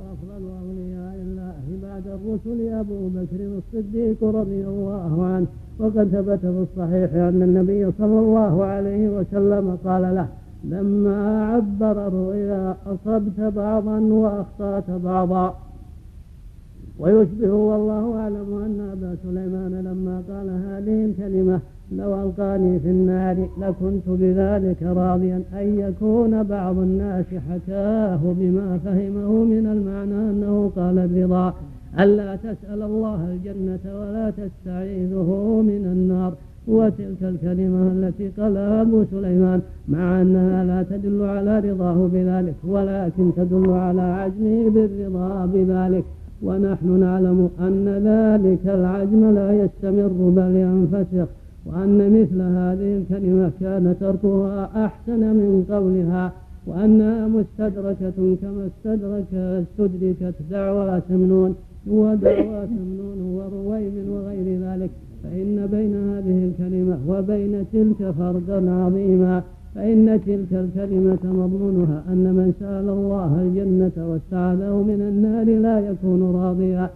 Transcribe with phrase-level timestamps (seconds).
[0.00, 5.46] وأفضل أولياء الله بعد الرسل أبو بكر الصديق رضي الله عنه.
[5.78, 10.28] وقد ثبت في الصحيح أن النبي صلى الله عليه وسلم قال له
[10.64, 15.54] لما عبر الرؤيا أصبت بعضا وأخطأت بعضا.
[16.98, 21.60] ويشبه والله أعلم أن أبا سليمان لما قال هذه الكلمة
[21.98, 29.66] لو ألقاني في النار لكنت بذلك راضيا أن يكون بعض الناس حكاه بما فهمه من
[29.66, 31.54] المعنى أنه قال الرضا.
[32.00, 36.32] ألا تسأل الله الجنة ولا تستعيذه من النار.
[36.68, 43.70] وتلك الكلمة التي قالها أبو سليمان مع أنها لا تدل على رضاه بذلك ولكن تدل
[43.70, 46.04] على عزمه بالرضا بذلك.
[46.42, 51.39] ونحن نعلم أن ذلك العجم لا يستمر بل ينفسخ.
[51.66, 56.32] وأن مثل هذه الكلمة كان تركها أحسن من قولها
[56.66, 61.54] وأنها مستدركة كما استدرك استدركت دعوى سمنون
[61.86, 64.90] ودعوى سمنون ورويم وغير ذلك.
[65.22, 69.42] فإن بين هذه الكلمة وبين تلك فرقا عظيما.
[69.74, 76.90] فإن تلك الكلمة مضمونها أن من سأل الله الجنة واستعاذه من النار لا يكون راضيا.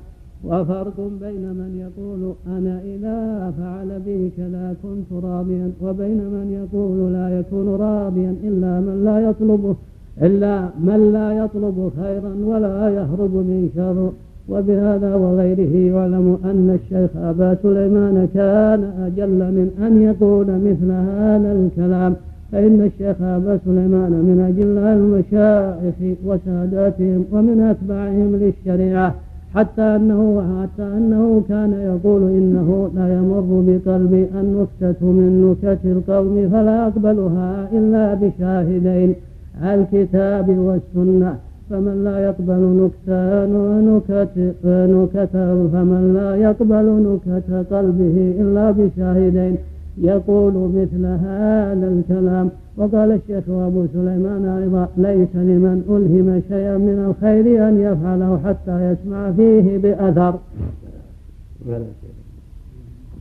[0.48, 7.38] وفرق بين من يقول أنا إذا فعل بي كذا كنت راضيا وبين من يقول لا
[7.38, 9.76] يكون راضيا إلا من لا يطلبه
[10.22, 14.12] إلا من لا يطلب خيرا ولا يهرب من شر.
[14.48, 22.16] وبهذا وغيره يعلم أن الشيخ أبا سليمان كان أجل من أن يقول مثل هذا الكلام.
[22.52, 29.14] فإن الشيخ أبا سليمان من أجل المشايخ وساداتهم ومن أتباعهم للشريعة
[29.54, 36.86] حتى أنه حتى أنه كان يقول إنه لا يمر بقلبي النكتة من نكت القوم فلا
[36.86, 39.14] أقبلها إلا بشاهدين
[39.62, 41.36] الكتاب والسنة.
[41.70, 45.36] فمن لا يقبل نكتان ونكت نكت
[45.72, 49.56] فمن لا يقبل نكت قلبه إلا بشاهدين.
[49.98, 52.50] يقول مثل هذا الكلام.
[52.76, 59.32] وقال الشيخ أبو سليمان أيضا ليس لمن ألهم شيئا من الخير أن يفعله حتى يسمع
[59.32, 60.38] فيه بأثر.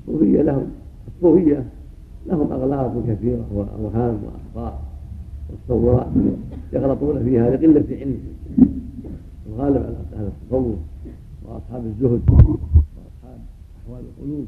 [0.08, 0.68] الصوفية لهم
[1.08, 1.64] الصوفية
[2.28, 4.82] لهم أغلاط كثيرة وأوهام وأخطاء
[5.50, 6.08] وتصورات
[6.74, 8.34] يغلطون فيها لقلة علمهم
[9.50, 10.76] الغالب على أهل التصوف
[11.46, 13.40] وأصحاب الزهد وأصحاب
[13.86, 14.46] أحوال القلوب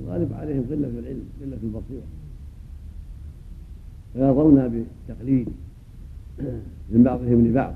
[0.00, 2.19] الغالب عليهم قلة العلم قلة البصيرة.
[4.12, 5.48] فيرضون بالتقليد
[6.90, 7.74] من بعضهم لبعض.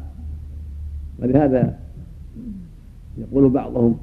[1.18, 1.78] ولهذا
[3.18, 3.96] يقول بعضهم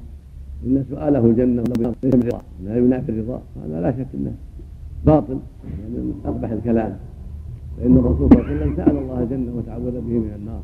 [0.66, 3.42] إن سؤاله الجنة ليس من رضا لا ينافي الرضا.
[3.64, 4.34] هذا لا شك أنه
[5.06, 5.38] باطل
[5.80, 6.96] يعني من أقبح الكلام.
[7.76, 10.62] فإن الرسول صلى الله عليه وسلم سأل الله الجنة وتعوذ به من النار.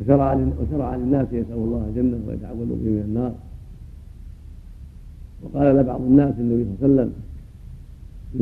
[0.00, 3.34] وشرع وشرع للناس يسأل الله الجنة ويتعوذ به من النار.
[5.42, 7.12] وقال لبعض الناس النبي صلى الله عليه وسلم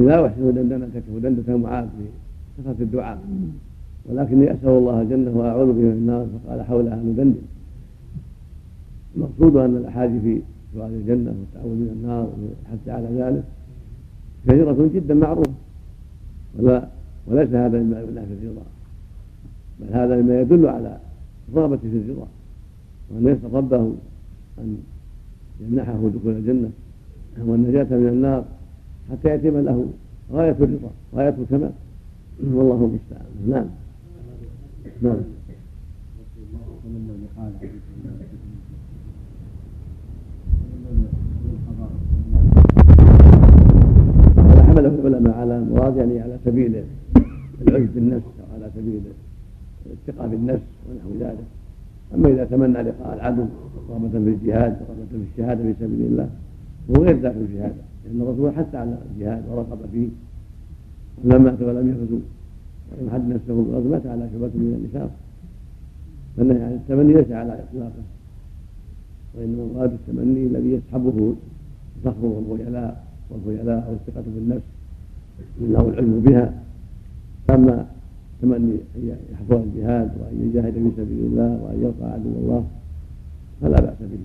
[0.09, 1.89] لا أحسن دندنتك ودندة معاذ
[2.59, 3.19] كثرة الدعاء.
[4.07, 7.35] ولكني أسأل الله الجنة وأعوذ به من النار فقال حولها ندندن
[9.17, 10.43] المقصود أن الأحاديث في
[10.75, 13.45] سؤال الجنة والتعوذ من النار والحث على ذلك
[14.47, 15.53] كثيرة جدا معروفة.
[16.59, 16.89] ولا
[17.27, 18.63] وليس هذا مما ينافي الرضا
[19.81, 20.99] بل هذا مما يدل على
[21.49, 22.29] الرغبة في الرضا.
[23.11, 23.93] وأن يسأل ربه
[24.59, 24.79] أن
[25.61, 26.71] يمنحه دخول الجنة
[27.39, 28.45] والنجاة من النار
[29.11, 29.87] حتى يتم له
[30.33, 31.73] غاية الرضا غاية الكمال.
[32.45, 33.27] والله المستعان.
[33.49, 33.67] نعم.
[35.03, 35.17] نعم.
[44.67, 46.85] حمله العلماء على المراد يعني على سبيل
[47.69, 49.01] العجب بالنفس أو على سبيل
[49.87, 51.45] الثقه بالنفس ونحو ذلك.
[52.15, 53.45] أما إذا تمنى لقاء العدو
[53.91, 56.29] رغبة في الجهاد رغبة في الشهادة في سبيل الله
[56.91, 57.75] هو غير ذاك الجهاد
[58.05, 60.09] لأن الرسول حث على الجهاد ورغب فيه.
[61.25, 62.19] لما مات ولم يغزو
[62.91, 65.11] ولم حد نفسه بالغزو مات على شبهة من النفاق
[66.37, 68.05] فالنهي عن التمني ليس على إطلاقه.
[69.35, 71.35] وإنما مراد التمني الذي يسحبه
[71.97, 74.67] الفخر والخيلاء والخيلاء أو الثقة بالنفس
[75.81, 76.55] أو العلم بها.
[77.51, 77.87] أما
[78.43, 82.65] تمني أن يحفظ الجهاد وأن يجاهد في سبيل الله وأن يلقى عدو الله
[83.61, 84.23] فلا بأس به.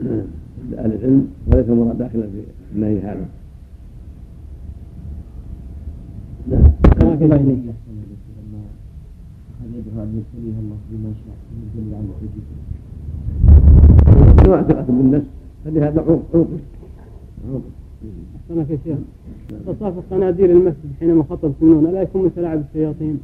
[0.70, 2.42] لأهل العلم وليس المراد داخلا في
[2.74, 3.26] النهي هذا نعم
[6.50, 7.72] كما في العلم
[14.46, 15.26] نوع ثقة بالنفس
[15.64, 17.62] فلهذا عوق عوق
[18.36, 18.98] أحسنك يا شيخ
[19.66, 23.20] تصافح قناديل المسجد حينما خطب سنون ألا يكون مثل لعب الشياطين؟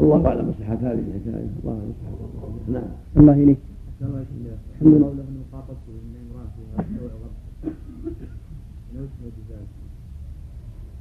[0.00, 3.58] الله اعلم بصحه هذه الحكاية الله اعلم بصحه نعم الله اليك
[4.00, 6.84] الحمد لله قوله ان خاطبته ان امراه فيها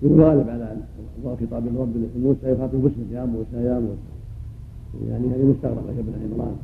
[0.01, 0.77] يغالب على
[1.23, 1.93] خطاب الرب
[2.23, 4.15] موسى يخاطب باسمه يا موسى يا موسى
[5.09, 6.55] يعني هذه مستغربة يا ابن عمران.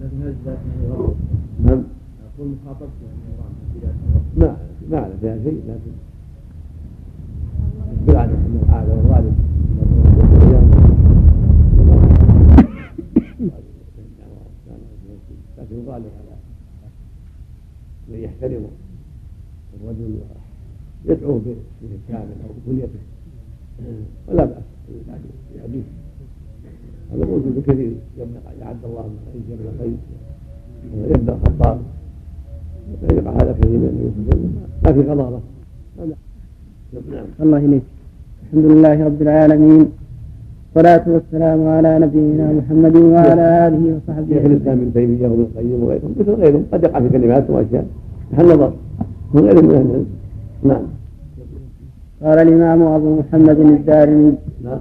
[0.00, 0.34] لكن
[1.64, 1.82] نعم.
[2.38, 3.06] أقول مخاطبته
[4.36, 4.56] ما
[4.90, 5.92] ما على فيها شيء لكن
[8.06, 9.34] بالعادة انه عادة والغالب
[15.58, 16.04] لكن يغالب على
[18.08, 18.66] من يحترم
[19.80, 20.18] الرجل
[21.04, 21.40] يدعوه
[21.82, 22.26] باسمه
[22.66, 23.00] بكليته
[24.28, 24.66] ولا بأس.
[25.56, 25.82] يعديه
[27.12, 27.92] هذا موجود كثير.
[28.60, 30.00] يعد الله من قيس يبنى قيس
[31.10, 31.78] يبنى الخطاب
[33.12, 34.48] يقع هذا كثير من النبي
[34.84, 35.40] ما في غضاضه
[37.10, 37.82] نعم الله إليك.
[38.44, 39.86] الحمد لله رب العالمين.
[40.74, 46.14] والصلاة والسلام على نبينا محمد وعلى آله وصحبه شيخ الإسلام ابن تيمية وابن القيم وغيرهم.
[46.20, 46.64] مثل غيرهم.
[46.72, 47.86] قد يقع في كلمات وأشياء.
[48.32, 48.72] محل نظر؟
[49.34, 50.04] من غير من أهل
[50.62, 50.84] نعم.
[52.22, 54.34] قال الإمام أبو محمد الدارمي.
[54.64, 54.78] نعم.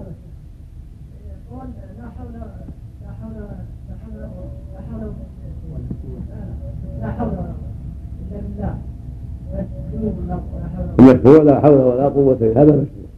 [11.00, 13.09] المشروع لا حول ولا قوة إلا هذا مشروع.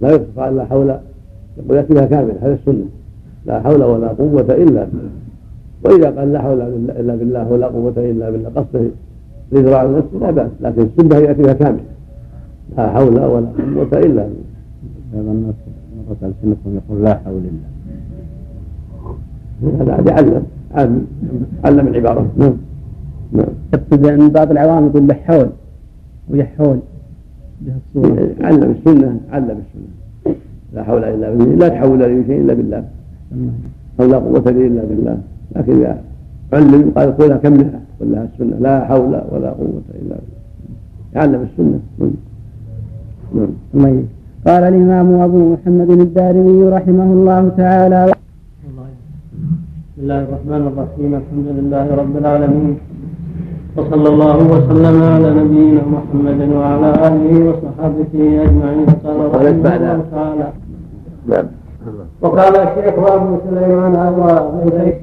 [0.00, 0.94] لا يقصف على لا حول
[1.58, 2.34] يقول يأتي بها كامل.
[2.42, 2.84] هذا السنة.
[3.46, 5.10] لا حول ولا قوة إلا بالله.
[5.84, 6.60] وإذا قال لا حول
[6.90, 8.90] إلا بالله ولا قوة إلا بالله قصده
[9.52, 11.80] لإذراع النفس لا بأس لكن السنة يأتي بها كامل.
[12.78, 14.30] لا حول ولا قوة إلا بالله.
[15.14, 15.54] بعض الناس
[16.08, 17.68] مرة ألسنتهم يقول لا حول إلا
[19.84, 20.42] هذا يعلم
[20.74, 21.06] علم
[21.64, 22.30] علم العبارة.
[22.36, 22.52] نعم.
[23.32, 23.46] نعم.
[23.74, 25.48] يقصد أن بعض العوام يقول لحول
[26.30, 26.78] ويحول
[27.60, 28.28] بها الصورة.
[28.40, 30.36] علم السنة علم السنة.
[30.74, 32.84] لا حول إلا بالله لا تحول لي شيء إلا بالله.
[34.00, 35.18] أو لا قوة لي إلا بالله.
[35.56, 36.02] لكن إذا
[36.52, 38.56] علم قال قولها كملها قل لها السنة.
[38.60, 40.18] لا حول ولا قوة إلا بالله.
[41.14, 41.80] يعلم السنة.
[43.34, 43.48] نعم.
[43.74, 44.04] الله
[44.46, 48.00] قال الإمام أبو محمد الدارمي رحمه الله تعالى.
[48.06, 51.10] بسم الله الرحمن الرحيم.
[51.20, 52.74] الحمد لله رب العالمين.
[53.76, 58.12] وصلى الله وسلم على نبينا محمد وعلى آله وصحبه
[58.44, 58.88] أجمعين.
[59.04, 60.48] قال رحمه الله تعالى.
[61.26, 61.46] نعم.
[62.22, 63.94] وقال الشيخ أبو سليمان
[64.80, 65.00] ليس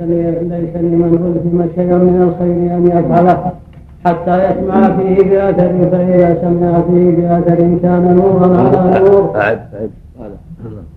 [0.54, 3.64] ليس لمن ألزم شيئا من الخير أن يفعله.
[4.05, 9.23] حتى يسمع فيه بأثر فاذا سمع فيه بأثر كان نورا على نور.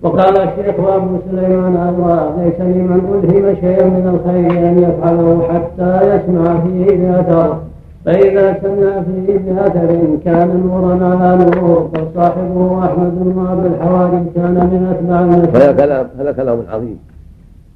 [0.02, 6.60] وقال الشيخ أبو سليمان أيضا ليس لمن ألهم شيئا من الخير أن يفعله حتى يسمع
[6.60, 7.58] فيه بأثر.
[8.04, 9.90] فإذا سمع فيه بأثر
[10.24, 15.20] كان نورا على نور فصاحبه أحمد بن أبي الحواري كان من أتباع
[15.64, 16.98] هذا كلام هذا كلام عظيم.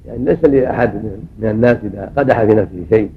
[0.07, 0.91] يعني ليس لأحد
[1.39, 3.11] من الناس إذا قدح في نفسه شيء.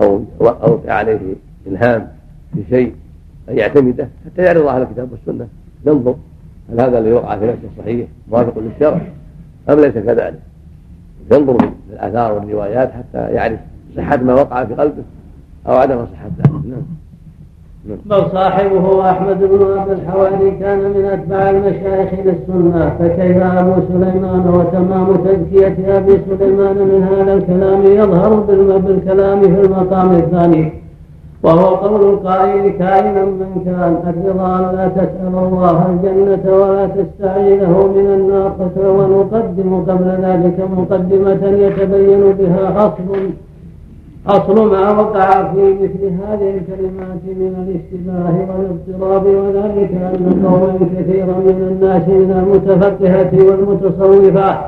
[0.00, 1.20] أو أو عليه
[1.66, 2.08] إلهام
[2.54, 2.94] في شيء
[3.48, 5.48] أن يعتمده حتى يعرض أهل الكتاب والسنة.
[5.86, 6.16] ينظر
[6.70, 9.00] هل هذا الذي وقع في نفسه صحيح موافق للشرع
[9.70, 10.40] أم ليس كذلك؟
[11.32, 13.60] ينظر في الآثار والروايات حتى يعرف
[13.96, 15.02] صحة ما وقع في قلبه
[15.66, 16.66] أو عدم صحة ذلك.
[16.66, 16.82] نعم.
[17.86, 25.16] بل صاحبه أحمد بن أبي الحواري كان من أتباع المشايخ للسنة فكيف أبو سليمان وتمام
[25.16, 28.34] تزكية أبي سليمان من هذا الكلام يظهر
[28.78, 30.72] بالكلام في المقام الثاني؟
[31.42, 38.52] وهو قول القائل كائنا من كان الرضا لا تسأل الله الجنة ولا تستعينه من النار
[38.76, 43.30] ونقدم قبل ذلك مقدمة يتبين بها أصل
[44.26, 51.68] أصل ما وقع في مثل هذه الكلمات من الاشتباه والاضطراب وذلك أن قوما كثيرا من
[51.70, 54.58] الناس من المتفقهة والمتصوفة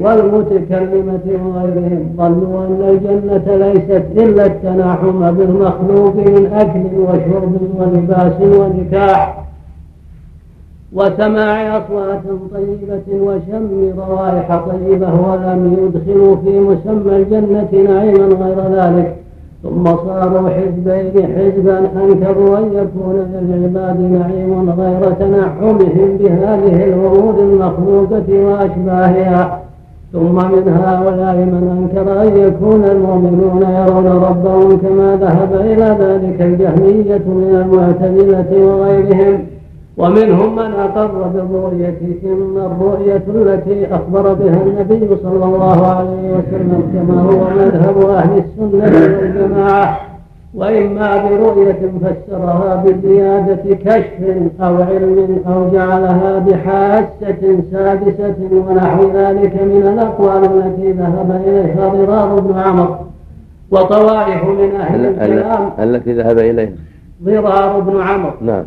[0.00, 9.47] والمتكلمة وغيرهم ظنوا أن الجنة ليست إلا التناحم بالمخلوق من أكل وشرب ولباس ونكاح.
[10.92, 12.22] وسماع أصوات
[12.54, 19.16] طيبة وشم روائح طيبة ولم يدخلوا في مسمى الجنة نعيما غير ذلك.
[19.62, 29.60] ثم صاروا حزبين حزبا أنكروا أن يكون للعباد نعيم غير تنعمهم بهذه الورود المخلوقة وأشباهها.
[30.12, 37.22] ثم من هؤلاء من أنكر أن يكون المؤمنون يرون ربهم كما ذهب إلى ذلك الجهمية
[37.26, 39.57] من المعتزلة وغيرهم.
[39.98, 47.22] ومنهم من أقر بالرؤية ثم الرؤية التي أخبر بها النبي صلى الله عليه وسلم كما
[47.22, 50.00] هو مذهب أهل السنة والجماعة
[50.54, 60.44] وإما برؤية فسرها بزيادة كشف أو علم أو جعلها بحاسة سادسة ونحو ذلك من الأقوال
[60.44, 62.96] التي ذهب إليها ضرار بن عمرو
[63.70, 66.72] وطوائف من أهل الكلام التي ذهب إليها؟
[67.24, 68.32] ضرار بن عمرو.
[68.40, 68.64] نعم.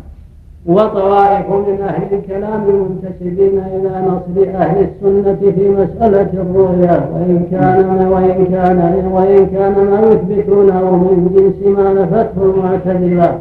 [0.66, 8.46] وطوائف من أهل الكلام منتسبين إلى نصر أهل السنة في مسألة الرؤيا وإن كان وإن
[8.46, 13.38] كان وإن كان ما يثبتونه من جنس ما نفته المعتزلة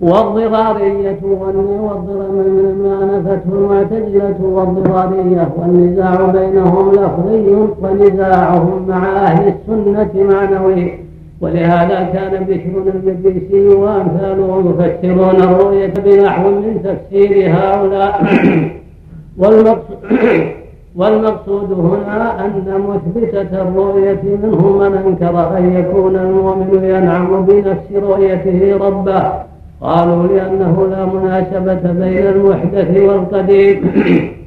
[0.00, 1.18] والضرارية
[2.82, 11.07] ما نفته المعتزلة والضرارية والنزاع بينهم لفظي ونزاعهم مع أهل السنة معنوي.
[11.40, 18.24] ولهذا كان بشر المجلسي وامثاله يفسرون الرؤية بنحو من تفسير هؤلاء.
[19.38, 19.98] والمقصود
[20.98, 29.32] والمقصود هنا أن مثبتة الرؤية منهم من أنكر أن يكون المؤمن ينعم بنفس رؤيته ربه.
[29.80, 33.92] قالوا لأنه لا مناسبة بين المحدث والقديم.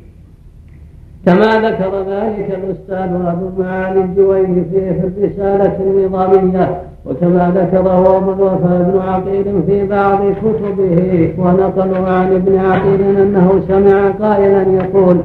[1.25, 8.99] كما ذكر ذلك الأستاذ أبو المعالي الجويني في الرسالة النظامية وكما ذكره أبو الوفاء بن
[8.99, 15.17] عقيل في بعض كتبه ونقلوا عن ابن عقيل أنه سمع قائلا يقول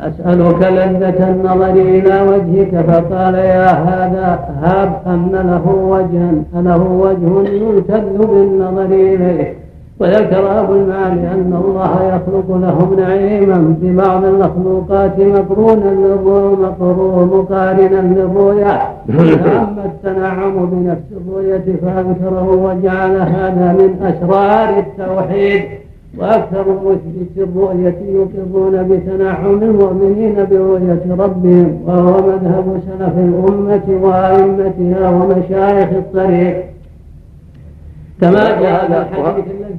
[0.00, 2.84] أسألك لذة النظر إلى وجهك.
[2.86, 9.59] فقال يا هذا هاب أن له وجها أله وجه يلتذ بالنظر إليه.
[10.00, 15.90] وذكر أبو المعالي أن الله يخلق لهم نعيما ببعض المخلوقات مقرونا
[17.24, 18.78] مقارنا للرؤيا
[19.08, 25.62] فأما التنعم بنفس الرؤية فأنكره وجعل هذا من أسرار التوحيد.
[26.18, 36.64] وأكثر مثبت الرؤية يقرون بتنعم المؤمنين برؤية ربهم وهو مذهب سلف الأمة وأئمتها ومشايخ الطريق.
[38.20, 38.90] كما جاء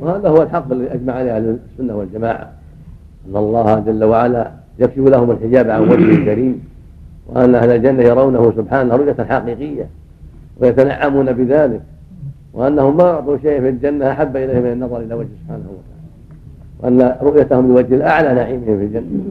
[0.01, 2.49] وهذا هو الحق الذي اجمع عليه أهل السنة والجماعة.
[3.29, 6.63] أن الله جل وعلا يكشف لهم الحجاب عن وجهه الكريم
[7.27, 9.87] وأن أهل الجنة يرونه سبحانه رؤية حقيقية
[10.59, 11.81] ويتنعمون بذلك
[12.53, 16.01] وأنهم ما أعطوا شيء في الجنة أحب إليه من النظر إلى وجه سبحانه وتعالى.
[16.79, 19.23] وأن رؤيتهم لوجه الأعلى نعيمهم في الجنة.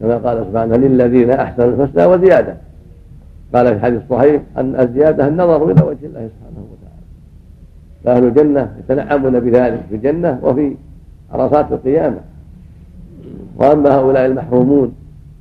[0.00, 2.56] كما قال سبحانه للذين أحسنوا الحسنى وزيادة.
[3.54, 6.41] قال في الحديث الصحيح أن الزيادة النظر إلى وجه الله سبحانه
[8.04, 10.76] فأهل الجنة يتنعمون بذلك في الجنة وفي
[11.32, 12.18] عرصات القيامة.
[13.56, 14.94] وأما هؤلاء المحرومون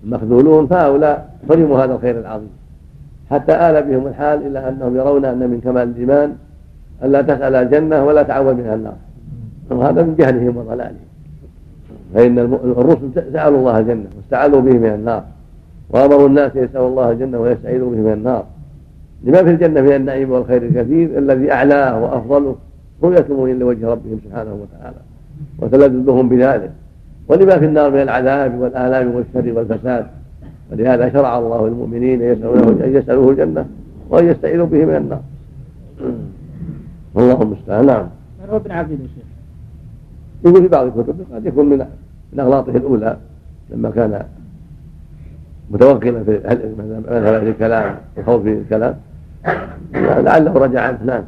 [0.04, 2.50] المخذولون فهؤلاء حرموا هذا الخير العظيم.
[3.32, 6.36] حتى آل بهم الحال إلى أنهم يرون أن من كمال الإيمان
[7.04, 8.96] ألا تسأل الجنة ولا تعوذ منها النار.
[9.70, 10.96] وهذا من جهلهم وضلالهم.
[12.14, 15.24] فإن الرسل سألوا الله الجنة واستعاذوا به من النار.
[15.90, 18.46] وأمروا الناس يسألوا الله الجنة ويستعيذوا به من النار.
[19.24, 22.56] لما في الجنة من النعيم والخير الكثير الذي أعلاه وأفضله
[23.04, 24.98] المؤمنين لوجه ربهم سبحانه وتعالى
[25.60, 26.72] وتلذذهم بذلك.
[27.28, 30.06] ولما في النار من العذاب والآلام والشر والفساد
[30.72, 33.66] ولهذا شرع الله المؤمنين يسألونه أن يسألوه الجنة
[34.10, 35.22] وأن يستعيذوا به من النار.
[37.16, 37.86] والله المستعان.
[37.86, 38.08] نعم.
[38.50, 39.24] ابن عبد الشيخ
[40.46, 41.86] يقول في بعض الكتب قد يكون من
[42.34, 43.18] من أغلاطه الأولى
[43.70, 44.24] لما كان
[45.72, 46.32] متوكلا في
[47.10, 48.96] مذهب الكلام الخوض في الكلام.
[49.94, 51.24] لعله رجع عنه نعم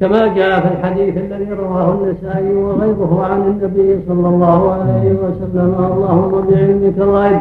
[0.00, 6.30] كما جاء في الحديث الذي رواه النسائي وغيره عن النبي صلى الله عليه وسلم اللهم
[6.50, 7.40] بعلمك الغيب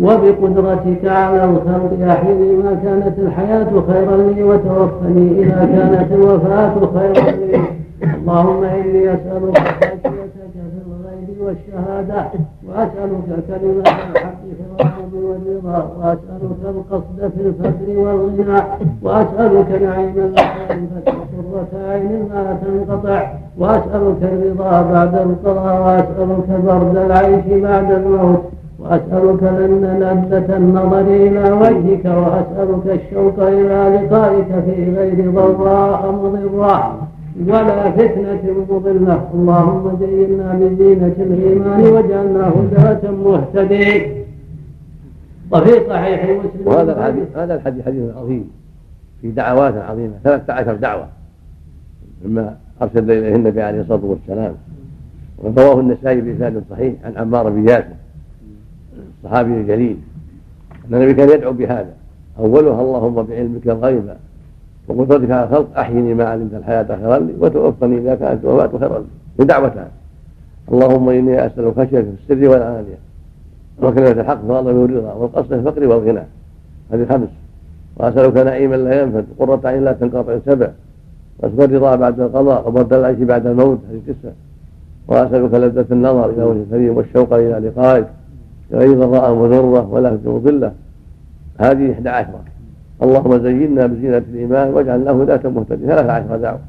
[0.00, 7.60] وبقدرتك على الخلق أحيني ما كانت الحياة خيرا لي وتوفني إذا كانت الوفاة خيرا لي.
[8.14, 10.10] اللهم إني أسألك خشيتك
[10.54, 12.26] في الغيب والشهادة
[12.68, 14.38] وأسألك كلمة الحق
[15.68, 18.62] واسالك القصد في الفقر والغنى
[19.02, 21.08] واسالك نعيما لا ينفك
[21.52, 28.40] قرة عين ما تنقطع واسالك الرضا بعد القضاء واسالك برد العيش بعد الموت
[28.78, 36.98] وأسألك لن لذة النظر إلى وجهك وأسألك الشوق إلى لقائك في غير ضراء مضرة.
[37.48, 39.20] ولا فتنة مضلة.
[39.34, 44.17] اللهم زينا بزينة الإيمان واجعلنا هداة مهتدين
[45.52, 46.66] وفي صحيح مسلم.
[46.66, 48.50] وهذا الحديث هذا الحديث حديث عظيم
[49.22, 51.08] في دعوات عظيمة 13 دعوة
[52.24, 54.54] مما أرسل إليه النبي عليه الصلاة والسلام
[55.38, 57.94] ورواه النسائي بإسناد صحيح عن عمار بن ياسر
[59.24, 59.96] الصحابي الجليل
[60.88, 61.92] أن النبي كان يدعو بهذا
[62.38, 64.14] أولها اللهم بعلمك الغيب
[64.88, 69.04] وقدرتك على الخلق أحيني ما علمت الحياة خيرا لي وتوفني اذا كانت الوفاه خيرا لي
[69.38, 69.88] بدعوتان
[70.72, 73.07] اللهم إني أسألك خشيتك في السر والعلانيه
[73.82, 76.22] وكلمه الحق في الغضب والرضا والقصد الفقر والغنى.
[76.92, 77.28] هذه خمس.
[77.96, 79.26] واسالك نعيما لا ينفد.
[79.38, 80.38] قرة عين لا تنقطع.
[80.46, 80.68] سبع.
[81.38, 82.68] واسال الرضا بعد القضاء.
[82.68, 83.78] وبرد العيش بعد الموت.
[83.90, 84.32] هذه قصه
[85.08, 88.06] واسالك لذة النظر إلى وجه الكريم والشوق إلى لقائك.
[88.72, 90.72] غير ضراء مضرة ولا مضلة
[91.58, 92.40] هذه إحدى عشرة.
[93.02, 96.60] اللهم زينا بزينة الإيمان واجعل له ذات مهتدي ثلاث عشرة دعوة.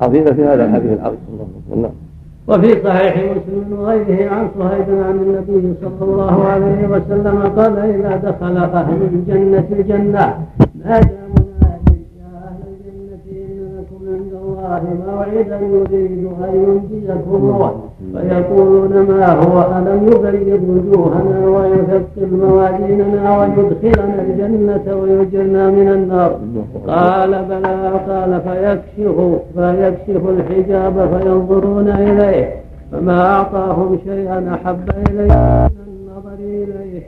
[0.00, 1.18] عظيمة في هذا الحديث العظيم.
[1.32, 2.05] اللهم نعم
[2.48, 8.56] وفي صحيح مسلم وغيره عن صهيب عن النبي صلى الله عليه وسلم قال إذا دخل
[8.56, 10.46] أهل الجنة الجنة
[10.84, 11.88] نادى مناد
[12.18, 17.70] يا أهل الجنة إن لكم عند الله موعدا يريد أن ينجيكم
[18.12, 26.40] فيقولون ما هو؟ ألم يبيض وجوهنا ويثقل موازيننا ويدخلنا الجنة ويجرنا من النار؟
[26.86, 29.16] قال بلى قال فيكشف
[29.56, 32.54] فيكشف الحجاب فينظرون إليه
[32.92, 37.02] فما أعطاهم شيئا أحب إليه من النظر إليه.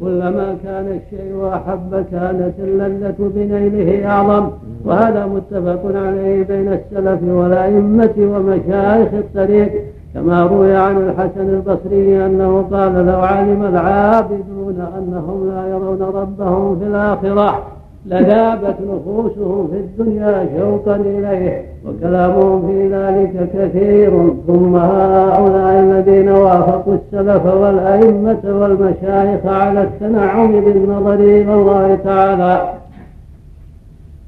[0.00, 4.50] وكلما كان الشيء أحب كانت اللذة بنيله أعظم.
[4.84, 9.72] وهذا متفق عليه بين السلف والأئمة ومشايخ الطريق.
[10.16, 16.86] كما روي عن الحسن البصري أنه قال لو علم العابدون أنهم لا يرون ربهم في
[16.86, 17.62] الآخرة
[18.06, 27.46] لذابت نفوسهم في الدنيا شوقا إليه وكلامهم في ذلك كثير ثم هؤلاء الذين وافقوا السلف
[27.46, 32.72] والأئمة والمشايخ على التنعم بالنظر إلى الله تعالى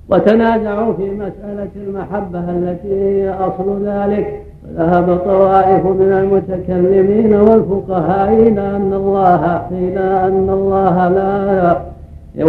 [0.08, 4.47] وتنازعوا في مسألة المحبة التي هي أصل ذلك.
[4.78, 11.78] ذهب طوائف من المتكلمين والفقهاء إلى أن الله إلى أن الله لا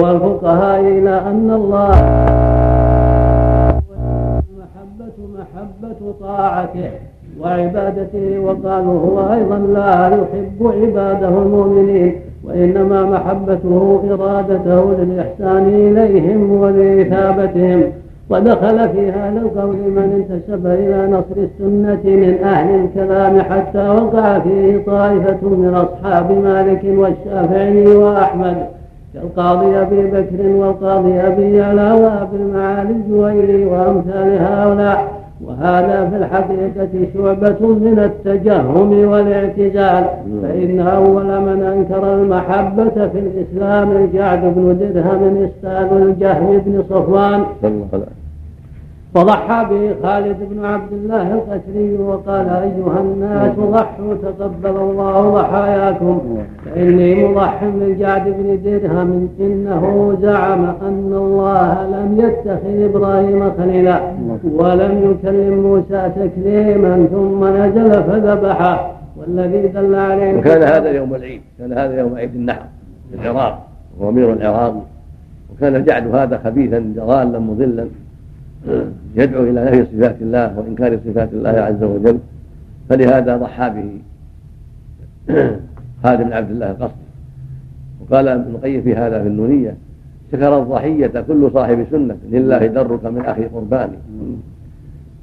[0.03, 1.91] والفقهاء إلى أن الله
[4.49, 6.91] المحبة محبة طاعته
[7.41, 17.83] وعبادته وقالوا هو أيضا لا يحب عباده المؤمنين وإنما محبته إرادته للإحسان إليهم ولإثابتهم.
[18.29, 24.85] ودخل في هذا القول من انتسب إلى نصر السنة من أهل الكلام حتى وقع فيه
[24.85, 28.57] طائفة من أصحاب مالك والشافعي وأحمد
[29.13, 35.19] كالقاضي أبي بكر والقاضي أبي يعلى وأبي المعالي الجويري وأمثال هؤلاء.
[35.45, 40.05] وهذا في الحقيقة شعبة من التجهم والاعتزال
[40.43, 47.43] فإن أول من أنكر المحبة في الإسلام الجعد بن درهم أستاذ الجهم بن صفوان.
[49.13, 56.21] فضحى به خالد بن عبد الله القسري وقال أيها الناس ضحوا تقبل الله ضحاياكم.
[56.65, 64.01] فإني مضح للجعد بن درهم إنه زعم أن الله لم يتخذ إبراهيم خليلا
[64.43, 68.91] ولم يكلم موسى تكليما ثم نزل فذبحه.
[69.17, 72.65] والذي دل عليه وكان هذا يوم العيد كان هذا يوم عيد النحر
[73.11, 73.67] في العراق
[74.01, 74.85] هو أمير العراق.
[75.53, 77.87] وكان الجعد هذا خبيثا ضالا مضلا.
[79.15, 82.19] يدعو إلى نفي صفات الله وإنكار صفات الله عز وجل
[82.89, 83.89] فلهذا ضحى به
[86.03, 87.09] خالد بن عبد الله القصري
[88.01, 89.75] وقال ابن القيم في هذا في النونية
[90.31, 93.97] شكر الضحية كل صاحب سنة لله درك من أخي قرباني.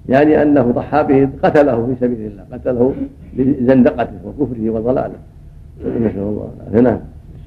[0.09, 2.95] يعني أنه ضحى به قتله في سبيل الله قتله
[3.37, 5.15] لزندقته وكفره وضلاله.
[5.81, 6.51] نسأل الله
[6.83, 6.99] نعم.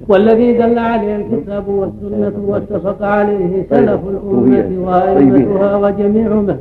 [0.08, 6.60] والذي دل عليه الكتاب والسنة واتفق عليه سلف الأمة وأئمتها وجميع من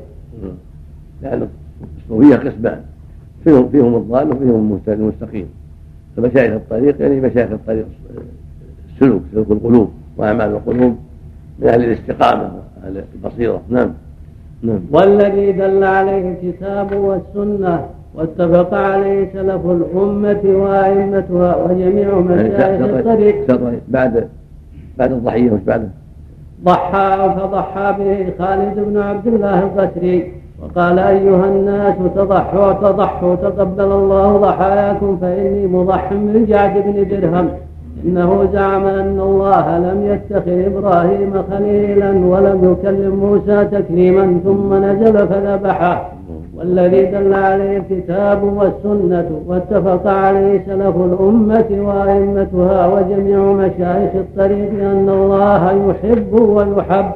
[1.22, 1.48] لأن
[1.98, 2.81] الصوفية قسمان
[3.44, 5.46] فيهم فيهم الضال وفيهم المستقيم.
[6.16, 7.87] فمشايخ الطريق يعني مشايخ الطريق
[8.94, 10.96] السلوك سلوك القلوب وأعمال القلوب
[11.59, 13.61] من أهل الاستقامة وأهل البصيرة.
[13.68, 13.90] نعم.
[14.62, 14.81] نعم.
[14.90, 17.88] والذي دل عليه الكتاب والسنة
[18.19, 23.37] واتفق عليه سلف الأمة وأئمتها وجميع يعني مشايخ الطريق.
[23.89, 24.29] بعد
[24.99, 25.89] بعد الضحية وش بعده؟
[26.65, 34.37] ضحى فضحى به خالد بن عبد الله القسري وقال أيها الناس تضحوا تضحوا تقبل الله
[34.37, 37.49] ضحاياكم فإني مضح من جعد بن درهم.
[38.05, 46.18] إنه زعم أن الله لم يتخذ إبراهيم خليلا ولم يكلم موسى تكريما ثم نزل فذبحه.
[46.59, 55.73] والذي دل عليه الكتاب والسنة واتفق عليه سلف الأمة وأئمتها وجميع مشايخ الطريق أن الله
[55.73, 57.11] يحب ويحب.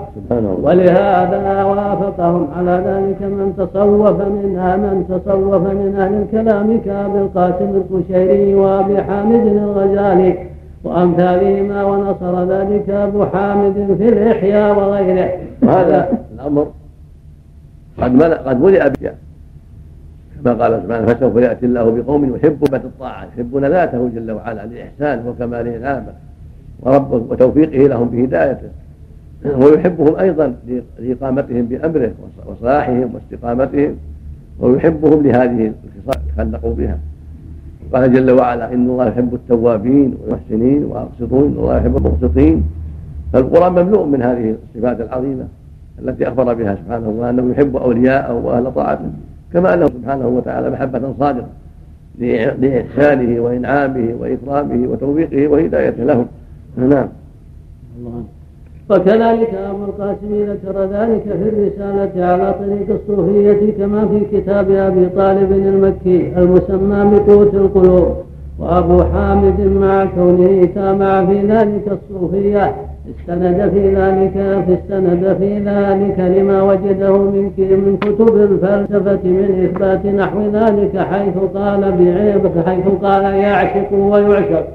[0.62, 8.54] ولهذا وافقهم على ذلك من تصوف منها من تصوف من أهل الكلام كأبي القاسم القشيري
[8.54, 10.38] وأبي حامد الغزالي
[10.84, 15.30] وأمثالهما ونصر ذلك أبو حامد في الإحياء وغيره.
[15.62, 16.66] وهذا الأمر
[18.02, 19.14] قد ملأ قد ملئ بها
[20.44, 25.80] كما قال سبحانه فسوف يأتي الله بقوم يحبون الطاعة يحبون ذاته جل وعلا للاحسان وكمال
[25.82, 26.12] نعمه
[26.80, 28.68] ورب وتوفيقه لهم بهدايته.
[29.44, 30.54] ويحبهم أيضا
[30.98, 32.12] لإقامتهم بأمره
[32.46, 33.96] وصلاحهم واستقامتهم
[34.60, 36.98] ويحبهم لهذه الخصال خلقوا بها.
[37.92, 42.64] قال جل وعلا إن الله يحب التوابين والمحسنين وأقسطون إن الله يحب المقسطين.
[43.32, 45.44] فالقرآن مملوء من هذه الصفات العظيمة
[45.98, 49.10] التي أخبر بها سبحانه وأنه يحب أولياءه وأهل طاعته.
[49.52, 51.46] كما أنه سبحانه وتعالى محبة صادقة
[52.58, 56.26] لإحسانه وإنعامه وإكرامه وتوفيقه وهدايته لهم.
[56.76, 57.08] نعم.
[58.90, 65.52] وكذلك أبو القاسم ذكر ذلك في الرسالة على طريق الصوفية كما في كتاب أبي طالب
[65.52, 68.16] المكي المسمى بقوت القلوب.
[68.58, 72.74] وأبو حامد مع كونه تابع في ذلك الصوفية.
[73.10, 74.36] استند في ذلك
[74.68, 81.80] استند في ذلك لما وجده من من كتب الفلسفة من إثبات نحو ذلك حيث قال
[81.80, 84.66] بعيب حيث قال يعشق ويعشق.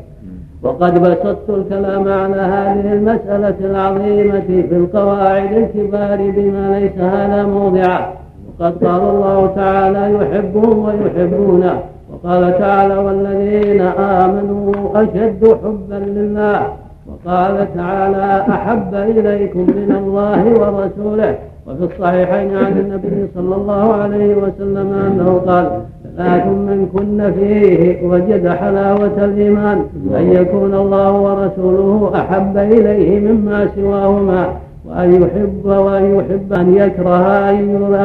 [0.64, 8.14] وقد بسطت الكلام على هذه المسألة العظيمة في القواعد الكبار بما ليس هذا موضعه
[8.60, 11.80] وقد قال الله تعالى يحبهم ويحبونه.
[12.12, 16.87] وقال تعالى والذين آمنوا أشد حبا لله.
[17.28, 21.36] وقال تعالى أحب إليكم من الله ورسوله
[21.68, 25.82] وفي الصحيحين عن النبي صلى الله عليه وسلم أنه قال
[26.18, 29.82] ثلاث من كن فيه وجد حلاوة الإيمان
[30.16, 34.48] أن يكون الله ورسوله أحب إليه مما سواهما
[34.86, 37.50] وأن يحب وأن يحب أن يكره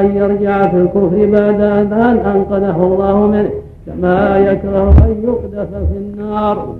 [0.01, 3.51] أن يرجع في الكفر بعد أن أنقذه الله منه
[3.87, 6.75] كما يكره أن يقذف في النار.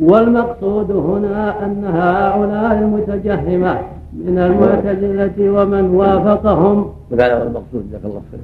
[0.00, 3.78] والمقصود هنا أن هؤلاء المتجهمة
[4.12, 6.90] من المعتزلة ومن وافقهم.
[7.12, 8.40] هذا هو المقصود جزاك الله خير.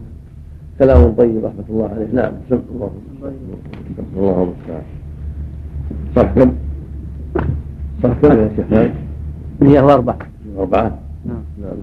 [0.78, 2.06] كلام طيب رحمة الله عليه.
[2.12, 2.90] نعم سم الله.
[4.16, 4.82] الله المستعان
[6.16, 6.52] صح كم؟
[8.02, 8.90] صح كم يا شيخ
[9.60, 10.16] 104
[10.58, 11.42] أربعة نعم.
[11.62, 11.76] نعم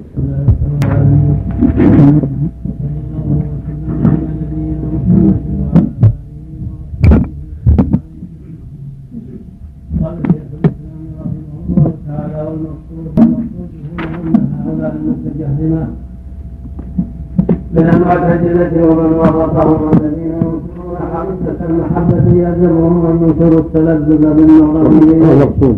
[10.03, 13.05] قال شيخ الاسلام رحمه الله تعالى والمقصود
[14.95, 15.87] المتجهمه
[17.75, 24.25] من المعتزلة ومن وافقهم الذين ينكرون حقيقة المحبة يلزمهم أن ينكروا التلذذ
[25.31, 25.77] المقصود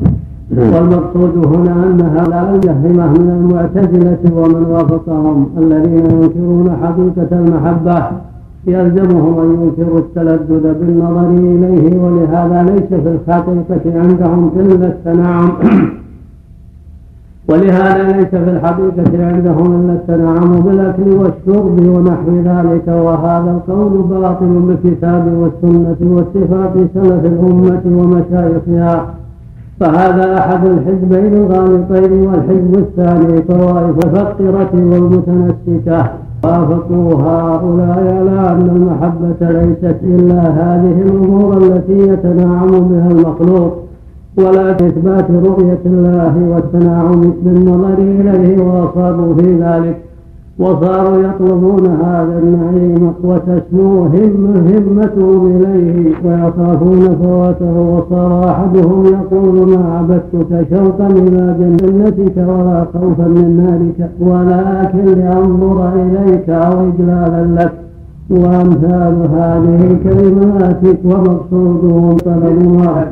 [0.51, 8.03] والمقصود هنا أن هؤلاء المجهمة من المعتزلة ومن وافقهم الذين ينكرون حقيقة المحبة
[8.67, 15.49] يلزمهم أن ينكروا التلذذ بالنظر إليه ولهذا ليس في الحقيقة عندهم إلا التنعم
[17.49, 25.27] ولهذا ليس في الحقيقة عندهم إلا التنعم بالأكل والشرب ونحو ذلك وهذا القول باطل بالكتاب
[25.38, 29.06] والسنة واتفاق سلف الأمة ومشايخها.
[29.79, 36.10] فهذا أحد الحزبين الغالطين والحزب الثاني طوائف الفقرة والمتنسكة.
[36.43, 43.83] وافقوا هؤلاء على أن المحبة ليست إلا هذه الأمور التي يتناعم بها المخلوق.
[44.38, 49.98] ولا إثبات رؤية الله والتناعم بالنظر إليه وأصابوا في ذلك
[50.60, 60.67] وصاروا يطلبون هذا النعيم وتسمو هم همتهم إليه ويخافون فواته وصار أحدهم يقول ما عبدتك
[60.69, 67.72] شوقا إلى جنتك ولا خوفا من نارك ولكن لأنظر إليك أو إجلالا لك
[68.30, 73.08] وأمثال هذه الكلمات ومقصودهم طلبها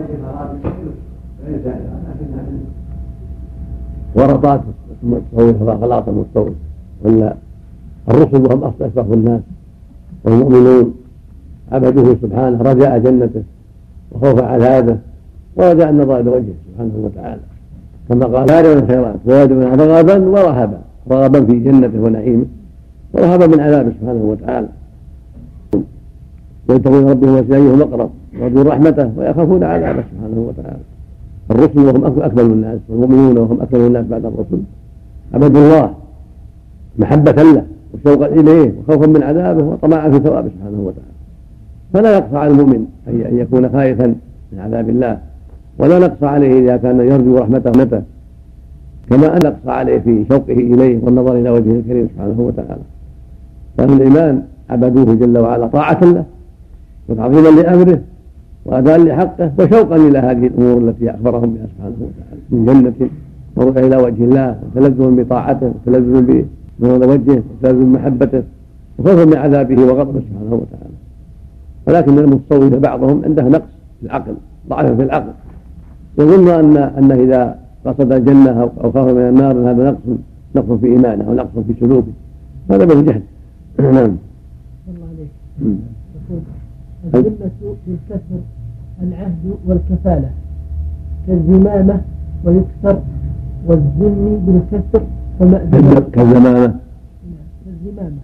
[4.16, 4.62] ورطات
[5.04, 6.54] المتصوف خلاص المتصوف
[7.04, 7.36] ولا
[8.10, 9.42] الرسل وهم أشرف الناس
[10.24, 10.94] والمؤمنون.
[11.72, 13.44] عبدوه سبحانه رجاء جنته
[14.12, 14.98] وخوف عذابه
[15.56, 17.42] ورجاء النظر إلى وجهه سبحانه وتعالى.
[18.10, 20.80] كما قال سارعوا الخيرات ويدعون رغبا ورهبا.
[21.12, 22.46] رغبا في جنته ونعيمه
[23.14, 24.68] ورهبا من عذابه سبحانه وتعالى.
[26.70, 30.84] يبتغون ربهم وسعيهم أقرب ويرجون رحمته ويخافون عذابه سبحانه وتعالى.
[31.52, 34.60] الرسل وهم اكمل الناس والمؤمنون وهم اكمل الناس بعد الرسل.
[35.34, 35.94] عبدوا الله
[37.00, 41.12] محبة له وشوقا إليه وخوفا من عذابه وطمعا في ثوابه سبحانه وتعالى.
[41.94, 44.08] فلا يقصى على المؤمن أن يكون خائفا
[44.52, 45.18] من عذاب الله
[45.80, 48.02] ولا نقص عليه إذا كان يرجو رحمته
[49.10, 52.82] كما أن نقص عليه في شوقه إليه والنظر إلى وجهه الكريم سبحانه وتعالى.
[53.78, 56.26] فأهل الإيمان عبدوه جل وعلا طاعة له
[57.10, 58.00] وتعظيما لأمره
[58.66, 62.42] وأداء لحقه وشوقا إلى هذه الأمور التي أخبرهم بها سبحانه وتعالى.
[62.50, 63.10] من جنة
[63.56, 66.44] ورؤية إلى وجه الله وتلذذ بطاعته وتلذذ
[66.80, 68.44] نور وجهه وتلازم محبته
[69.00, 70.96] وخوفا من عذابه وغضبه سبحانه وتعالى.
[71.88, 74.34] ولكن المتصوفه بعضهم عنده نقص في العقل
[74.70, 75.32] ضعف في العقل.
[76.20, 80.20] يظن ان أن إذا قصد الجنة أو خاف من النار هذا نقص
[80.56, 82.12] نقص في إيمانه أو نقص في سلوكه.
[82.72, 83.22] هذا من الجهل
[83.80, 84.18] نعم.
[84.88, 85.78] الله عليك.
[87.06, 87.52] الذمة
[87.88, 88.42] بالكسر
[89.04, 90.30] العهد والكفالة.
[91.28, 92.02] كالزمامة
[92.46, 93.00] ويكسر
[93.68, 95.04] والذم بالكسر
[95.40, 96.76] ومأذنة كالزمامة.
[97.66, 98.22] كالزمامة.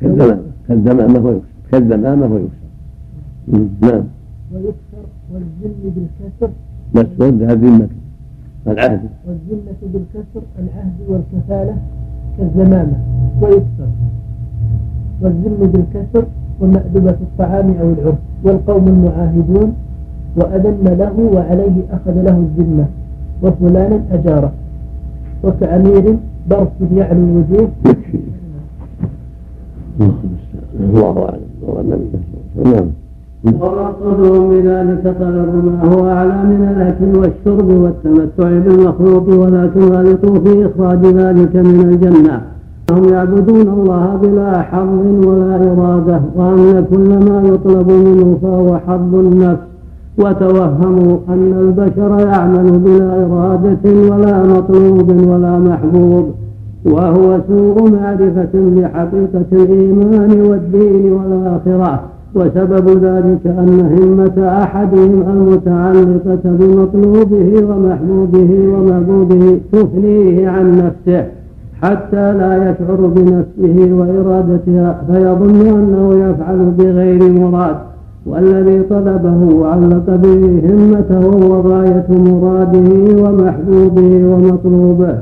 [0.00, 0.42] كالزمامة.
[0.68, 1.46] كالزمامة ويكسر.
[1.72, 2.66] كالزمامة ويكسر.
[3.80, 4.04] نعم.
[4.52, 6.50] ويكسر والذم بالكسر.
[6.94, 7.88] بس ورد الذمة
[8.66, 9.00] العهد.
[9.26, 11.76] والذمة بالكسر العهد والكفالة.
[12.38, 12.98] كالزمامة.
[13.42, 13.88] ويكسر.
[15.20, 16.24] والذم بالكسر
[16.60, 19.74] ومأدبة الطعام أو العرف والقوم المعاهدون
[20.36, 22.86] وأذن له وعليه أخذ له الذمة
[23.42, 24.52] وفلانا أجاره
[25.44, 26.16] وكأمير
[26.50, 27.68] برص يعلو الوجوه.
[27.86, 28.18] يكفي
[30.80, 32.00] الله أعلم.
[32.64, 32.86] نعم.
[33.44, 41.06] ومقصودهم بذلك طلب ما هو أعلى من الأكل والشرب والتمتع بالمخلوق ولكن غلطوا في إخراج
[41.06, 42.55] ذلك من الجنة.
[42.90, 49.62] هم يعبدون الله بلا حظ ولا إرادة وأن كل ما يطلب منه فهو حظ النفس.
[50.18, 56.26] وتوهموا أن البشر يعمل بلا إرادة ولا مطلوب ولا محبوب
[56.84, 62.00] وهو سوء معرفة بحقيقة الإيمان والدين والآخرة.
[62.34, 71.26] وسبب ذلك أن همة أحدهم المتعلقة بمطلوبه ومحبوبه ومعبوده تفنيه عن نفسه.
[71.82, 77.76] حتى لا يشعر بنفسه وإرادتها فيظن أنه يفعل بغير مراد
[78.26, 82.90] والذي طلبه وعلق به همته وغاية مراده
[83.22, 85.14] ومحبوبه ومطلوبه.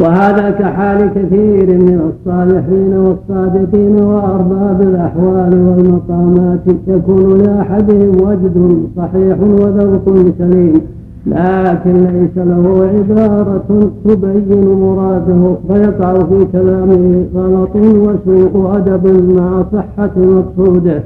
[0.00, 10.80] وهذا كحال كثير من الصالحين والصادقين وأرباب الأحوال والمقامات يكون لأحدهم وجد صحيح وذوق سليم.
[11.26, 21.02] لكن ليس له عبارة تبين مراده فيقع في كلامه غلط وسوء أدب مع صحة مقصوده.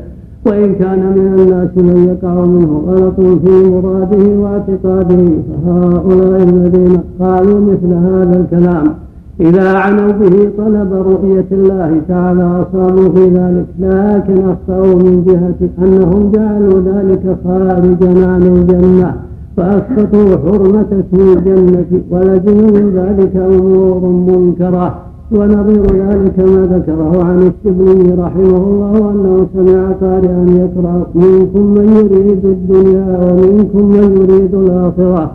[0.47, 5.29] وإن كان من الناس من يقع منه غلط في مراده واعتقاده
[5.65, 8.95] فهؤلاء الذين قالوا مثل هذا الكلام
[9.41, 13.67] إذا عنوا به طلب رؤية الله تعالى أصابوا في ذلك.
[13.81, 19.28] لكن أخطأوا من جهة أنهم جعلوا ذلك خارجا عن الجنة.
[19.59, 24.95] فأسقطوا حرمة اسم الجنة ولزموا ذلك أمور منكرة.
[25.33, 32.45] ونظير ذلك ما ذكره عن الشبلي رحمه الله أنه سمع قارئا يقرأ منكم من يريد
[32.45, 35.31] الدنيا ومنكم من يريد الآخرة.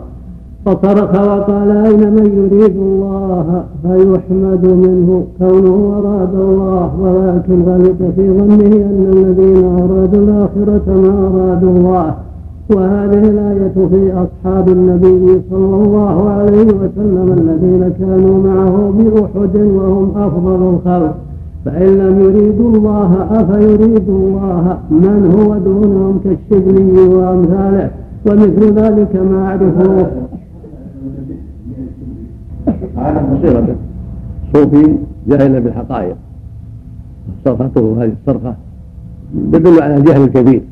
[0.66, 6.90] فصرخ وقال أين من يريد الله؟ فيحمد منه كونه أراد الله.
[7.02, 12.14] ولكن غلط في ظنه أن الذين أرادوا الآخرة ما أرادوا الله.
[12.70, 20.74] وهذه الآية في أصحاب النبي صلى الله عليه وسلم الذين كانوا معه بأحد وهم أفضل
[20.74, 21.16] الخلق.
[21.64, 27.90] فإن لم يريدوا الله أفيريد الله من هو دونهم كالشبلي وأمثاله.
[28.26, 30.06] ومثل ذلك ما أعرفه
[32.96, 33.76] هذا بصيرة
[34.54, 34.96] صوفي
[35.28, 36.16] جاهل بالحقائق.
[37.44, 38.54] صرخته هذه الصرخة
[39.52, 40.62] تدل على الجهل الكبير.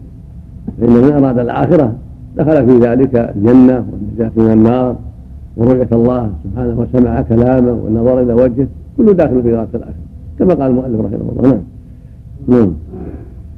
[0.81, 1.93] فإن من أراد الآخرة
[2.37, 4.97] دخل في ذلك الجنة والنجاة من النار
[5.57, 9.95] ورؤية الله سبحانه وسمع كلامه والنظر إلى وجهه كله داخل في غاية الآخرة
[10.39, 11.49] كما قال المؤلف رحمه الله.
[11.49, 11.61] نعم.
[12.49, 12.73] نعم.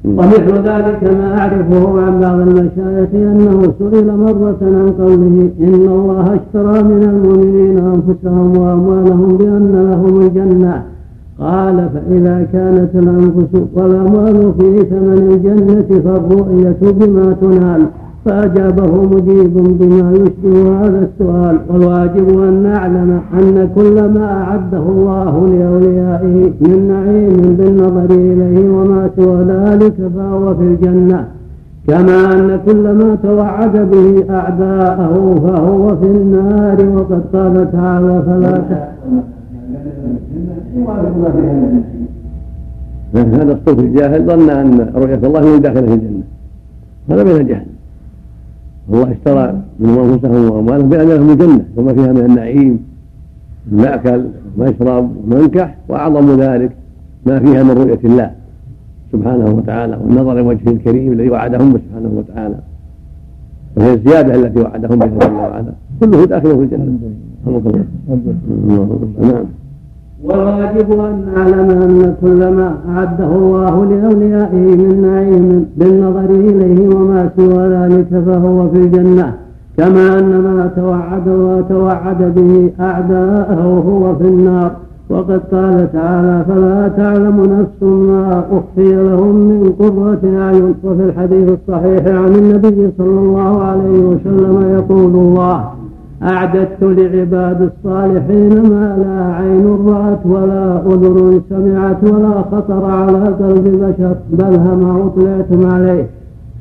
[0.04, 6.82] ومثل ذلك ما أعرفه عن بعض المشايخ أنه سئل مرة عن قوله إن الله اشترى
[6.82, 10.93] من المؤمنين أنفسهم وأموالهم بأن لهم الجنة.
[11.38, 17.86] قال فإذا كانت الأنفس والأموال في ثمن الجنة فالرؤية بما تنال
[18.24, 21.58] فأجابه مجيب بما يشبه هذا السؤال.
[21.70, 29.42] والواجب أن نعلم أن كل ما أعده الله لأوليائه من نعيم بالنظر إليه وما سوى
[29.42, 31.28] ذلك فهو في الجنة.
[31.88, 38.62] كما أن كل ما توعد به أعداءه فهو في النار وقد قال تعالى فلا
[43.14, 46.22] هذا الصوف الجاهل ظن أن رؤية الله من داخل في الجنة
[47.10, 47.66] هذا من الجهل.
[48.88, 52.84] الله اشترى من أنفسهم وأموالهم بان لهم الجنة وما فيها من النعيم
[53.72, 54.24] المأكل
[54.58, 56.70] ومشرب ومنكح وأعظم ذلك
[57.26, 58.30] ما فيها من رؤية الله
[59.12, 62.58] سبحانه وتعالى والنظر لوجهه الكريم الذي وعدهم سبحانه وتعالى
[63.76, 66.98] وهي الزيادة التي وعدهم بها جل وعلا كله داخل في الجنه
[69.20, 69.44] نعم.
[70.24, 77.68] والواجب أن نعلم أن كل ما أعده الله لأوليائه من نعيم بالنظر إليه وما سوى
[77.68, 79.34] ذلك فهو في الجنة.
[79.76, 84.70] كما أن ما توعد وتوعد به أعداءه هو في النار.
[85.10, 90.74] وقد قال تعالى فلا تعلم نفس ما أخفي لهم من قرة أعين.
[90.84, 95.64] وفي الحديث الصحيح عن النبي صلى الله عليه وسلم يقول الله
[96.24, 104.16] أعددت لعباد الصالحين ما لا عين رأت ولا أذن سمعت ولا خطر على قلب بشر
[104.30, 106.06] بل ما أطلعتم عليه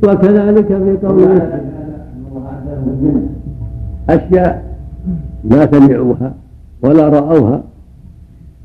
[0.03, 1.61] وكذلك في قوله
[4.09, 4.63] أشياء
[5.43, 6.33] ما سمعوها
[6.83, 7.63] ولا رأوها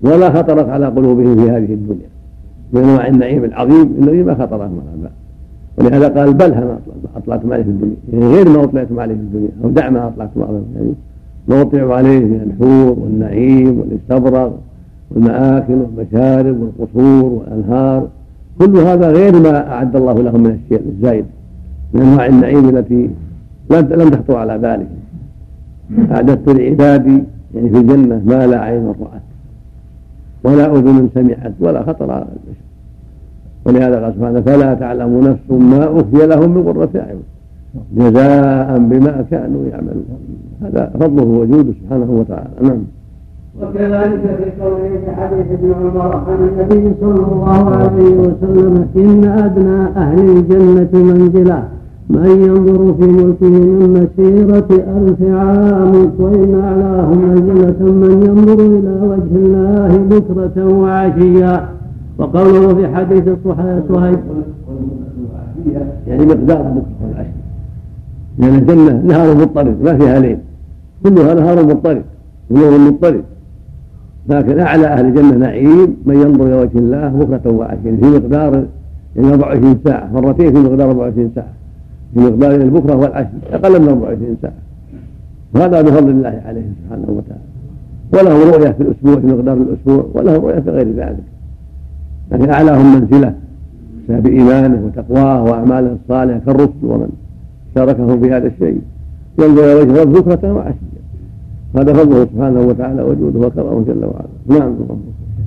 [0.03, 2.09] ولا خطرت على قلوبهم في هذه الدنيا
[2.73, 4.71] من انواع النعيم العظيم الذي ما خطر على
[5.03, 5.11] بال
[5.79, 6.79] ولهذا قال بلها ما
[7.17, 7.97] أطلعتم عليه في الدنيا.
[8.13, 10.63] يعني غير ما أطلعتم عليه في الدنيا أو دع ما أطلعتم عليه.
[10.77, 10.93] يعني
[11.49, 14.59] ما اطلعوا عليه من الحور والنعيم والاستبرق
[15.11, 18.09] والمآكل والمشارب والقصور والأنهار.
[18.59, 21.25] كل هذا غير ما أعد الله لهم من الشيء الزايد
[21.93, 23.11] من أنواع النعيم التي
[23.71, 24.87] لم تخطر على بالهم.
[26.11, 27.23] أعددت لعبادي
[27.55, 29.23] يعني في الجنة ما لا عين رأت
[30.45, 32.27] ولا أذن سمعت ولا خطر على
[33.69, 37.23] ولهذا قال سبحانه فلا تعلم نفس ما أخفي لهم من قرة أعين.
[37.97, 40.05] جزاء بما كانوا يعملون.
[40.63, 42.51] هذا فضله وجوده سبحانه وتعالى.
[42.63, 42.83] نعم.
[43.63, 49.81] وكذلك في قوله في حديث ابن عمر عن النبي صلى الله عليه وسلم إن أدنى
[49.97, 51.63] أهل الجنة منزلا
[52.11, 59.37] من ينظر في ملكه من مسيرة ألف عام وإن أعلاه منزلة من ينظر إلى وجه
[59.37, 61.69] الله بكرة وعشيا
[62.19, 63.25] وقوله في حديث
[63.89, 64.19] صهيب
[66.07, 67.31] يعني مقدار والعشي
[68.39, 70.39] لأن الجنة نهار مضطرد ما فيها ليل.
[71.05, 72.03] كلها نهار مضطرد
[72.51, 73.25] ونور مضطرد
[74.29, 78.65] لكن أعلى أهل الجنة نعيم من ينظر إلى وجه الله بكرة وعشيا في مقدار
[79.17, 81.53] يعني 24 ساعة مرتين في مقدار 24 ساعة.
[82.15, 84.53] في مقدار البكرة والعشي أقل من 24 ساعة.
[85.55, 87.43] وهذا بفضل الله عليه سبحانه وتعالى.
[88.13, 91.23] وله رؤية في الأسبوع في مقدار الأسبوع وله رؤية في غير ذلك.
[92.33, 93.35] لكن أعلاهم منزلة
[94.09, 97.09] بسبب إيمانه وتقواه وأعماله الصالحة كالرسل ومن
[97.75, 98.81] شاركهم في هذا الشيء.
[99.39, 100.99] ينظر إلى وجه رب بكرة وعشية.
[101.77, 104.61] هذا فضله سبحانه وتعالى وجوده وكرمه جل وعلا.
[104.61, 104.75] نعم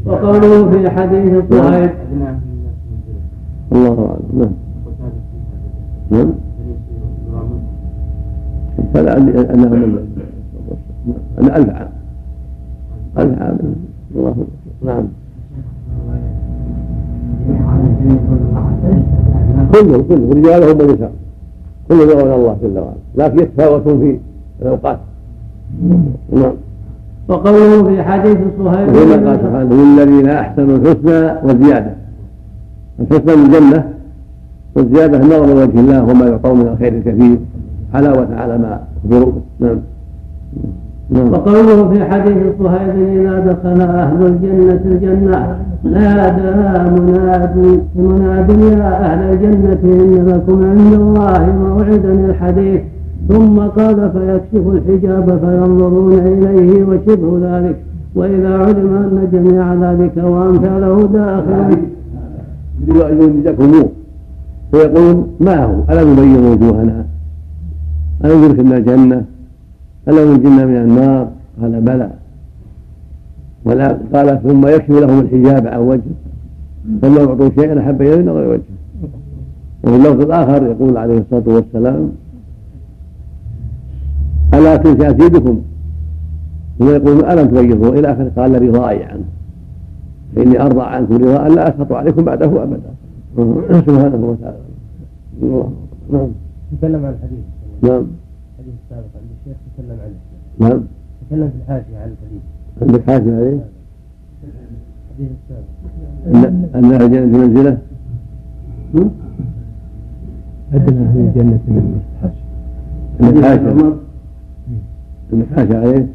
[0.05, 1.89] وقوله في حديث صهيب
[3.71, 4.39] الله أعلم.
[4.39, 4.51] نعم.
[6.11, 6.31] نعم.
[8.93, 10.07] فلا أنها من
[11.41, 11.89] أنا ألف عام.
[13.17, 13.57] ألف عام.
[14.15, 14.35] الله
[14.85, 15.03] نعم.
[19.73, 21.11] كله كله رجالهم ونساء
[21.89, 22.95] كله يرون الله جل وعلا.
[23.15, 24.19] لكن يتفاوتون في
[24.61, 24.99] الأوقات.
[26.31, 26.53] نعم.
[27.27, 31.93] وقوله في حديث صهيب وهنا قال سبحانه للذين أحسنوا الحسنى والزيادة
[32.99, 33.93] الحسنى من الجنة
[34.75, 37.39] والزيادة النظر لوجه الله وما يعطون من الخير الكثير
[37.93, 40.71] حلاوة على ما أخبروا نعم نعم.
[41.11, 46.49] وقوله في حديث صهيب إذا دخل أهل الجنة الجنة نادى
[47.01, 47.55] مناد
[47.95, 52.81] مناد يا أهل الجنة إن لكم عند الله موعدا الحديث.
[53.29, 57.75] ثم قال فيكشف الحجاب فينظرون إليه وشبه ذلك
[58.15, 61.77] وإذا علم أن جميع ذلك وأمثاله داخل
[64.71, 67.05] فيقول ما هو؟ ألم نبين وجوهنا؟
[68.25, 69.23] ألم ندخلنا الجنة؟
[70.07, 71.27] ألم ننجنا من النار
[71.61, 72.09] قال بلى.
[73.65, 76.15] ولا قال ثم يكشف لهم الحجاب عن وجهه
[77.01, 78.61] فلو أعطوا شيئا أحب إليه نظر وجهه
[79.83, 82.11] وفي اللفظ الآخر يقول عليه الصلاة والسلام
[84.53, 85.61] ألا تنسى أسيدكم
[86.79, 89.23] ثم يقول ألم تبيضوا إلى آخره قال رضائي عنه.
[90.35, 92.91] فإني أرضى عنكم رضاء لا أسخط عليكم بعده أبدا.
[93.87, 94.57] سبحانه وتعالى.
[95.41, 95.71] الله
[96.11, 96.27] نعم
[96.81, 97.45] تكلم عن الحديث.
[97.81, 98.03] نعم.
[99.81, 100.81] تكلم عنه نعم.
[101.29, 102.41] تكلم في الحاشية عن الحديث.
[102.81, 103.59] عندك حاشية عليه؟
[105.09, 106.75] الحديث السابق.
[106.75, 107.77] أن أهل الجنة منزلة؟
[110.73, 112.01] أدنى أهل الجنة منزلة.
[113.21, 113.95] عندك حاشية
[115.33, 116.07] عندك حاشية عليه؟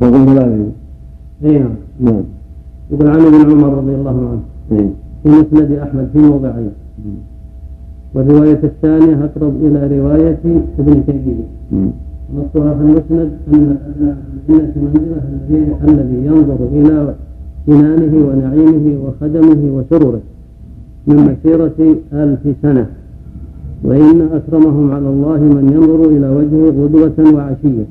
[0.00, 0.72] فوق ثلاثة
[1.42, 2.22] نعم نعم.
[2.90, 4.42] يقول عن ابن عمر رضي الله عنه.
[4.72, 4.90] إيه.
[5.22, 6.70] في مسند أحمد في موضعين.
[8.14, 10.38] والرواية الثانية أقرب إلى رواية
[10.78, 11.46] ابن تيمية.
[12.36, 13.76] نصها في المسند أن
[14.48, 17.14] الجنة منزلة الذي ينظر إلى
[17.66, 20.20] سنانه ونعيمه وخدمه وسروره
[21.06, 22.86] من مسيرة ألف سنة.
[23.84, 27.84] وإن أكرمهم على الله من ينظر إلى وجهه غدوة وعشية.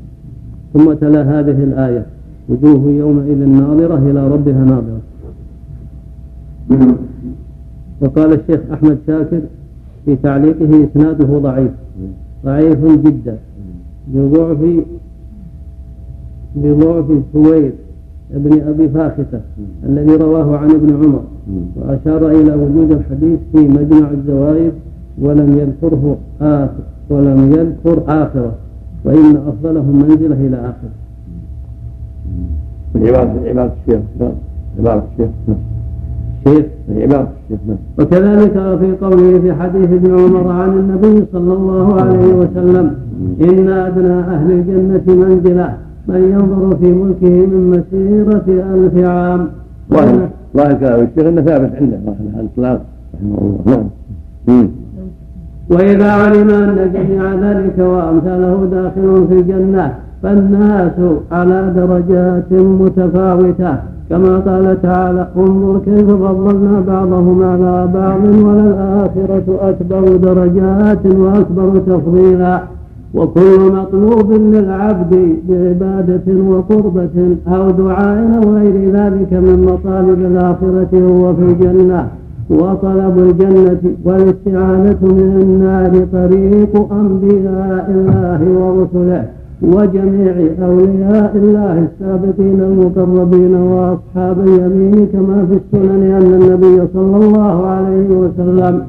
[0.73, 2.05] ثم تلا هذه الآية
[2.49, 5.01] وجوه يومئذ ناظرة إلى ربها ناظرة.
[8.01, 9.41] وقال الشيخ أحمد شاكر
[10.09, 11.71] في تعليقه إسناده ضعيف.
[12.45, 13.37] ضعيف جدا.
[14.07, 14.57] بضعف
[16.55, 17.73] بضعف سويد
[18.33, 19.41] ابن أبي فاخته
[19.83, 21.23] الذي رواه عن ابن عمر.
[21.75, 24.71] وأشار إلى وجود الحديث في مجمع الزوائد
[25.21, 28.53] ولم يذكره آخر ولم يذكر آخره.
[29.05, 30.91] وإن أفضلهم منزلة إلى آخره.
[32.95, 34.01] عبارة الشيخ
[34.79, 35.29] عبارة الشيخ
[37.99, 42.95] وكذلك في قوله في حديث ابن عمر عن النبي صلى الله عليه وسلم
[43.41, 45.73] إن أدنى أهل الجنة منزلة
[46.07, 49.47] من ينظر في ملكه من مسيرة ألف عام.
[50.55, 52.81] ظاهر كلام الشيخ أنه ثابت عنده على الإطلاق
[53.15, 53.83] رحمه الله
[54.47, 54.69] نعم.
[55.69, 59.93] وإذا علم أن جميع ذلك وأمثاله داخل في الجنة
[60.23, 60.91] فالناس
[61.31, 63.77] على درجات متفاوتة.
[64.09, 72.61] كما قال تعالى انظر كيف فضلنا بعضهم على بعض وللآخرة أكبر درجات وأكبر تفضيلا.
[73.13, 81.41] وكل مطلوب للعبد بعبادة وقربة أو دعاء أو غير ذلك من مطالب الآخرة هو في
[81.41, 82.07] الجنة.
[82.49, 89.25] وطلب الجنة والاستعانة من النار طريق أنبياء الله ورسله.
[89.61, 98.09] وجميع أولياء الله السابقين المقربين وأصحاب اليمين كما في السنن أن النبي صلى الله عليه
[98.09, 98.81] وسلم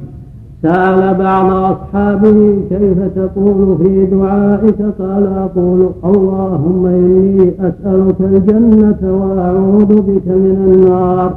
[0.62, 10.26] سأل بعض أصحابه كيف تقول في دعائك؟ قال أقول اللهم إني أسألك الجنة وأعوذ بك
[10.26, 11.34] من النار.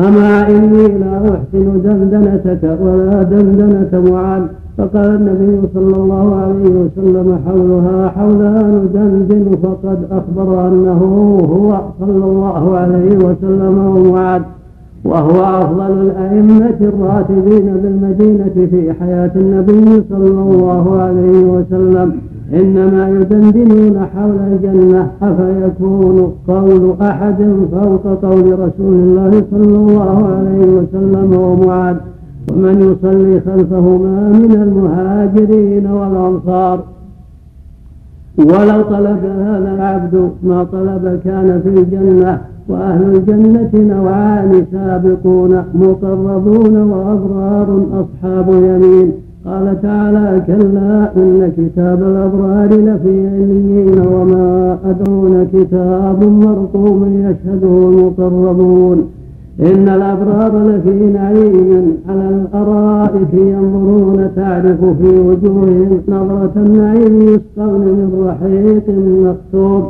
[0.00, 4.42] أما إني لا أحسن دندنتك ولا دندنة معاذ.
[4.78, 11.00] فقال النبي صلى الله عليه وسلم حولها حولان دندن فقد أخبر أنه
[11.52, 14.42] هو صلى الله عليه وسلم ومعاذ
[15.04, 22.12] وهو أفضل الأئمة الراتبين بالمدينة في حياة النبي صلى الله عليه وسلم.
[22.54, 27.36] إنما يدندنون حول الجنة أفيكون قول أحد
[27.72, 31.96] فوق قول رسول الله صلى الله عليه وسلم ومعاذ
[32.50, 36.80] ومن يصلي خلفهما من المهاجرين والأنصار.
[38.38, 47.86] ولو طلب هذا العبد ما طلب كان في الجنة وأهل الجنة نوعان سابقون مقربون وأبرار
[47.92, 49.12] أصحاب يمين
[49.46, 59.06] قال تعالى كلا إن كتاب الأبرار لفي عليين وما أدرون كتاب مرقوم يشهده المقربون.
[59.60, 68.88] إن الأبرار لفي نعيم على الأرائك ينظرون تعرف في وجوههم نظرة النعيم يسقون من رحيق
[69.26, 69.82] مكتوب.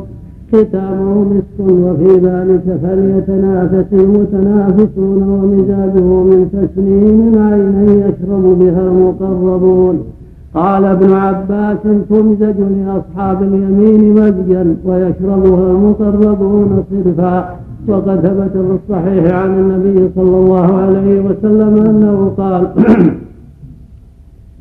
[0.52, 9.98] ختامه مسك وفي ذلك فليتنافس المتنافسون ومزاجه من تسنيم عينا يشرب بها المقربون.
[10.54, 11.78] قال ابن عباس
[12.10, 17.61] تمزج لأصحاب اليمين مزجا ويشربها المقربون صرفا.
[17.88, 22.68] وقد ثبت في الصحيح عن النبي صلى الله عليه وسلم أنه قال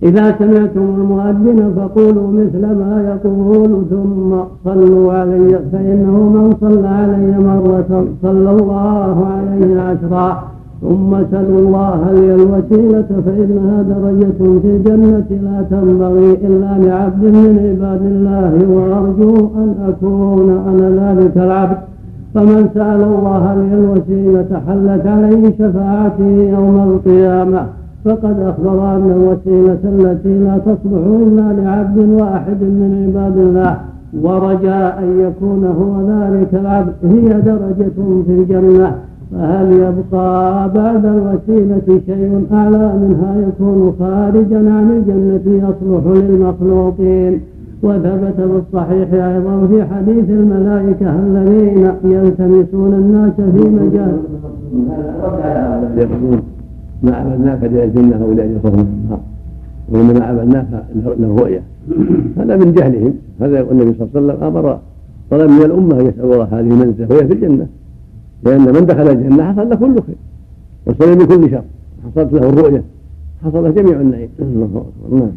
[0.04, 8.06] إذا سمعتم المؤذن فقولوا مثل ما يقول ثم صلوا علي فإنه من صلى علي مرة
[8.22, 10.44] صلى الله عليه عشرا
[10.82, 18.02] ثم سلوا الله لي الوسيلة فإنها درجة في الجنة لا تنبغي إلا لعبد من عباد
[18.02, 21.91] الله وأرجو أن أكون أنا ذلك العبد.
[22.34, 27.66] فمن سأل الله لي الوسيلة حلت عليه شفاعتي يوم القيامة
[28.06, 33.78] فقد أخبر أن الوسيلة التي لا تصلح إلا لعبد واحد من عباد الله
[34.22, 37.92] ورجاء أن يكون هو ذلك العبد هي درجة
[38.26, 38.96] في الجنة.
[39.32, 47.42] فهل يبقى بعد الوسيلة شيء أعلى منها يكون خارجا عن الجنة يصلح للمخلوقين؟
[47.84, 54.18] وثبت في الصحيح أيضا في حديث الملائكة الذين يلتمسون الناس في مجال
[57.04, 59.20] ما عبدناك ليجزنها أو ليجزهم النار
[59.90, 60.68] وانما عبدناك
[61.20, 61.62] له رؤية.
[62.38, 64.80] هذا من جهلهم هذا النبي صلى الله عليه وسلم أمر
[65.32, 67.68] طلب من الأمة أن يسألوا الله هذه المنزلة وهي في الجنة
[68.44, 70.16] لأن من دخل الجنة حصل له كل خير
[70.88, 71.64] وسلم من كل شر
[72.06, 72.84] حصلت له الرؤية
[73.44, 74.30] حصل له جميع النعيم.
[74.40, 75.32] الله اكبر نعم.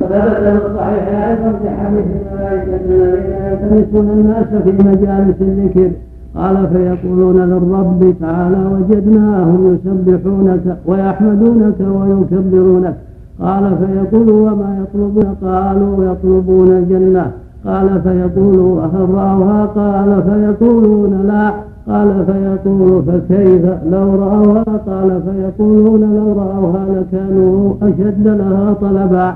[0.00, 5.90] وثبت في الصحيح أيضا في حديث الملائكه الذين يلتمسون الناس في مجالس الذكر
[6.36, 12.94] قال فيقولون للرب تعالى وجدناهم يسبحونك ويحمدونك ويكبرونك
[13.40, 17.30] قال فيقول وما يطلبون قالوا يطلبون الجنة
[17.66, 21.52] قال فيقول وهل رأوها قال فيقولون لا
[21.88, 29.34] قال فيقول فكيف لو رأوها قال فيقولون لو رأوها لكانوا أشد لها طلبا.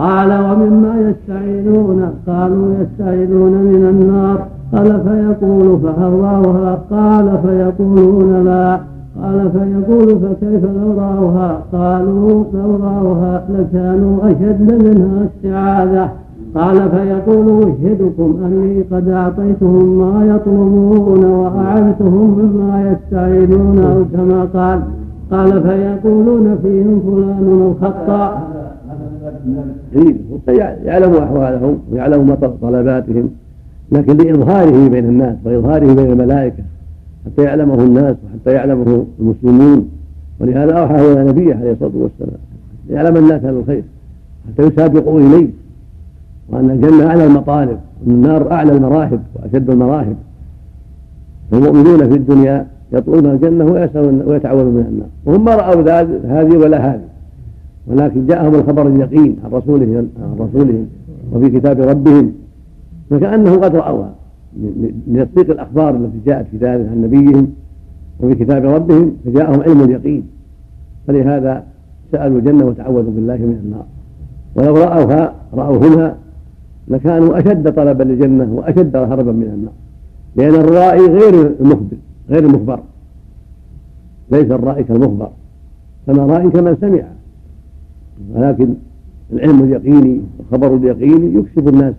[0.00, 4.46] قال ومما يستعينون قالوا يستعينون من النار.
[4.72, 8.80] قال فيقول فهل رأوها قال فيقولون لا.
[9.22, 16.08] قال فيقول فكيف لو رأوها؟ قالوا لو رأوها لكانوا أشد منها استعاذة.
[16.54, 24.80] قال فيقول أشهدكم أني قد أعطيتهم ما يطلبون وأعنتهم مما يستعينون أو كما قال.
[25.30, 28.38] قال فيقولون فيهم فلان الخطأ.
[30.84, 33.30] يعلم أحوالهم ويعلم طلباتهم
[33.92, 36.62] لكن لإظهاره بين الناس وإظهاره بين الملائكة
[37.26, 39.88] حتى يعلمه الناس وحتى يعلمه المسلمون.
[40.40, 42.40] ولهذا أوحى إلى نبيه عليه الصلاة والسلام
[42.90, 43.82] يعلم الناس أهل الخير
[44.48, 45.48] حتى يسابقوا إليه.
[46.48, 50.16] وأن الجنة أعلى المطالب وأن النار أعلى المراحب وأشد المراحب.
[51.52, 55.08] المؤمنون في الدنيا يطلبون الجنة ويسألون ويتعوذون من النار.
[55.26, 56.00] وهم ما رأوا
[56.40, 57.09] هذه ولا هذه.
[57.90, 60.86] ولكن جاءهم الخبر اليقين عن رسولهم عن رسولهم
[61.32, 62.32] وفي كتاب ربهم
[63.10, 64.14] فكأنهم قد رأوها
[65.08, 67.52] لتصديق الأخبار التي جاءت في ذلك عن نبيهم
[68.20, 70.26] وفي كتاب ربهم فجاءهم علم اليقين.
[71.06, 71.64] فلهذا
[72.12, 73.84] سألوا الجنة وتعوذوا بالله من النار.
[74.54, 76.16] ولو رأوها رأوهما
[76.88, 79.72] لكانوا أشد طلبا للجنة وأشد هربا من النار.
[80.36, 81.96] لأن الرائي غير المخبر
[82.30, 82.80] غير المخبر.
[84.32, 85.30] ليس الرائي كالمخبر.
[86.06, 87.02] كما رائي كمن سمع.
[88.34, 88.74] ولكن
[89.32, 91.94] العلم اليقيني والخبر اليقيني يكسب الناس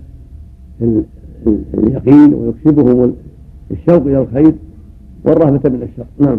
[1.74, 3.14] اليقين ويكسبهم
[3.72, 4.54] الشوق إلى الخير
[5.26, 6.06] والرهبة من الشر.
[6.20, 6.38] نعم.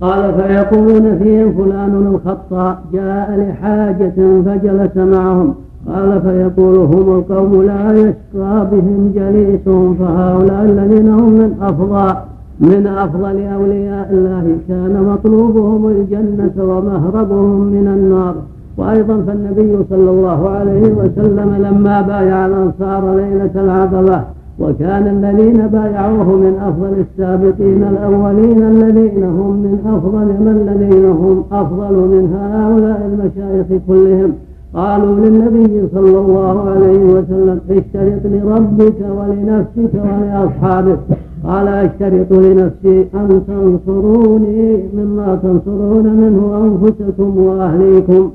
[0.00, 5.54] قال فيقولون فيهم فلان الخطاء جاء لحاجة فجلس معهم.
[5.86, 12.14] قال فيقول هم القوم لا يشقى بهم جليسهم فهؤلاء الذين هم من أفضل.
[12.60, 18.34] من أفضل أولياء الله كان مطلوبهم الجنة ومهربهم من النار.
[18.78, 24.20] وأيضا فالنبي صلى الله عليه وسلم لما بايع الأنصار ليلة العقبة
[24.60, 31.94] وكان الذين بايعوه من أفضل السابقين الأولين الذين هم من أفضل من الذين هم أفضل
[31.94, 34.32] من هؤلاء المشايخ كلهم.
[34.74, 40.98] قالوا للنبي صلى الله عليه وسلم اشترط لربك ولنفسك ولأصحابك.
[41.46, 48.30] قال أشترط لنفسي أن تنصروني مما تنصرون منه أنفسكم وأهليكم.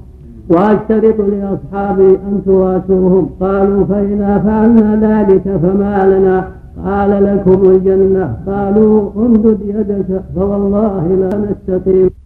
[0.50, 6.48] وأشترط لأصحابي أن تواسوهم قالوا فإذا فعلنا ذلك فما لنا؟
[6.86, 8.36] قال لكم الجنة.
[8.48, 12.21] قالوا امدد يدك فوالله لا نستطيع.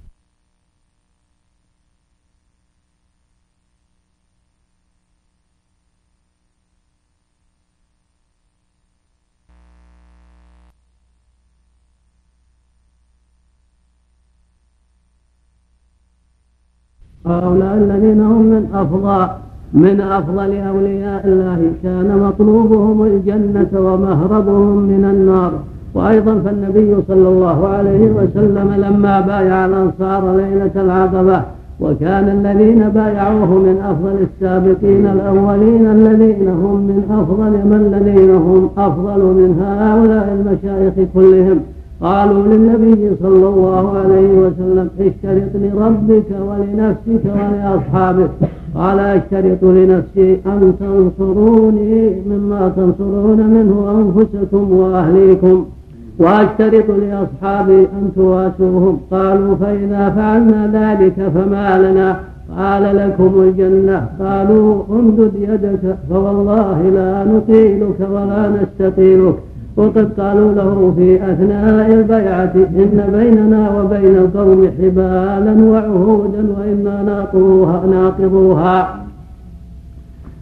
[17.27, 19.27] هؤلاء الذين هم من أفضل
[19.73, 21.71] من أفضل أولياء الله.
[21.83, 25.51] كان مطلوبهم الجنة ومهربهم من النار.
[25.95, 31.41] وأيضا فالنبي صلى الله عليه وسلم لما بايع الأنصار ليلة العقبة
[31.79, 39.19] وكان الذين بايعوه من أفضل السابقين الأولين الذين هم من أفضل من الذين هم أفضل
[39.19, 41.59] من هؤلاء المشايخ كلهم.
[42.01, 48.29] قالوا للنبي صلى الله عليه وسلم اشترط لربك ولنفسك ولأصحابك.
[48.75, 55.65] قال اشترط لنفسي أن تنصروني مما تنصرون منه أنفسكم وأهليكم
[56.19, 62.19] وأشترط لأصحابي أن تواسوهم قالوا فإذا فعلنا ذلك فما لنا؟
[62.57, 64.07] قال لكم الجنة.
[64.19, 69.35] قالوا امدد يدك فوالله لا نطيلك ولا نستطيلك.
[69.77, 72.53] وقد قالوا له في أثناء البيعة.
[72.55, 79.05] إن بيننا وبين القوم حبالا وعهودا وإنا ناقضوها ناقضوها.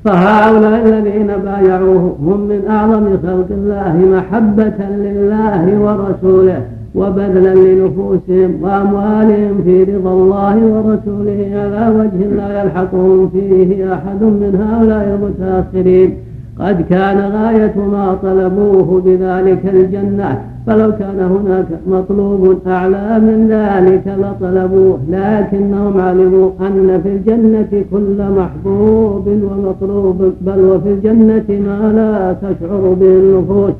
[0.05, 6.61] فهؤلاء الذين بايعوه هم من أعظم خلق الله محبة لله ورسوله
[6.95, 15.19] وبذلا لنفوسهم وأموالهم في رضا الله ورسوله على وجه لا يلحقهم فيه أحد من هؤلاء
[15.19, 16.17] المتأخرين.
[16.59, 24.99] قد كان غاية ما طلبوه بذلك الجنة فلو كان هناك مطلوب أعلى من ذلك لطلبوه
[25.09, 33.07] لكنهم علموا أن في الجنة كل محبوب ومطلوب بل وفي الجنة ما لا تشعر به
[33.07, 33.73] النفوس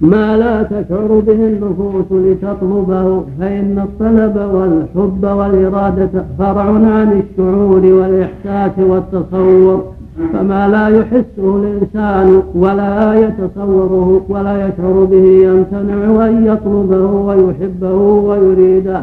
[0.00, 9.95] ما لا تشعر به النفوس لتطلبه فإن الطلب والحب والإرادة فرع عن الشعور والإحساس والتصور.
[10.32, 17.94] فما لا يحسه الإنسان ولا يتصوره ولا يشعر به يمتنع أن يطلبه ويحبه
[18.28, 19.02] ويريده.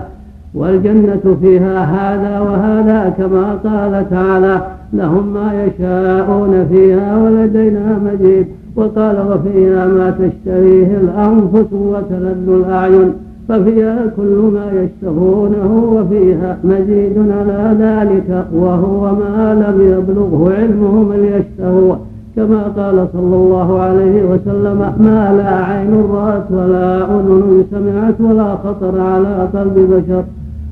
[0.55, 4.61] والجنة فيها هذا وهذا كما قال تعالى
[4.93, 13.13] لهم ما يشاءون فيها ولدينا مزيد وقال وفيها ما تشتريه الأنفس وتلذ الأعين.
[13.49, 21.97] ففيها كل ما يشتهونه وفيها مزيد على ذلك وهو ما لم يبلغه علمهم ليشتهوه.
[22.35, 29.01] كما قال صلى الله عليه وسلم ما لا عين رأت ولا أذن سمعت ولا خطر
[29.01, 30.23] على قلب بشر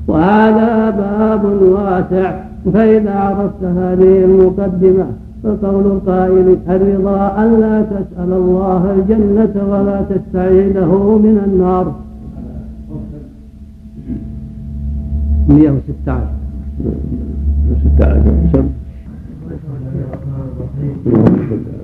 [0.08, 2.32] وهذا باب واسع.
[2.74, 5.06] فإذا عرفت هذه المقدمة
[5.44, 11.92] فقول القائل الرضا ألا تسأل الله الجنة ولا تستعيده من النار.
[15.48, 16.28] 116
[17.68, 18.64] 116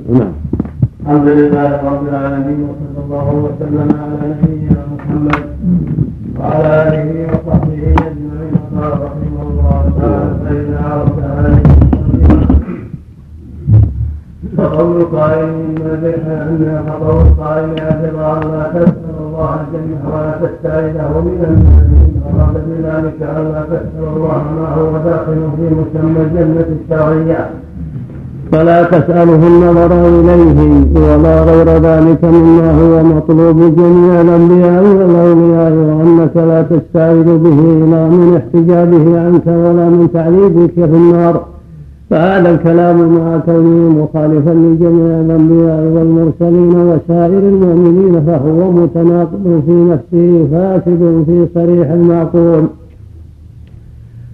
[0.09, 0.33] نعم
[1.01, 5.43] الحمد لله رب العالمين وصلى الله وسلم على نبينا محمد
[6.39, 8.55] وعلى آله وصحبه أجمعين.
[8.77, 11.63] قال رحمه الله تعالى فإن عرفت هذه
[14.57, 21.87] فقول قائل إن فقول قائل اعتبار لا تسال الله الجنه ولا تستعيده من النار
[22.29, 27.51] اراد بذلك ألا تسال الله ما هو داخل في مسمى الجنة الشرعية.
[28.53, 30.59] فلا تسأله النظر إليه
[30.95, 37.61] ولا غير ذلك مما هو مطلوب جميع الأنبياء والأولياء وأنك لا تستعيذ به
[37.93, 41.58] لا من احتجابه عنك ولا من تعذيبك في النار.
[42.11, 51.25] فهذا الكلام مع كونه مخالفا لجميع الأنبياء والمرسلين وسائر المؤمنين فهو متناقض في نفسه فاسد
[51.27, 52.65] في صريح المعقول.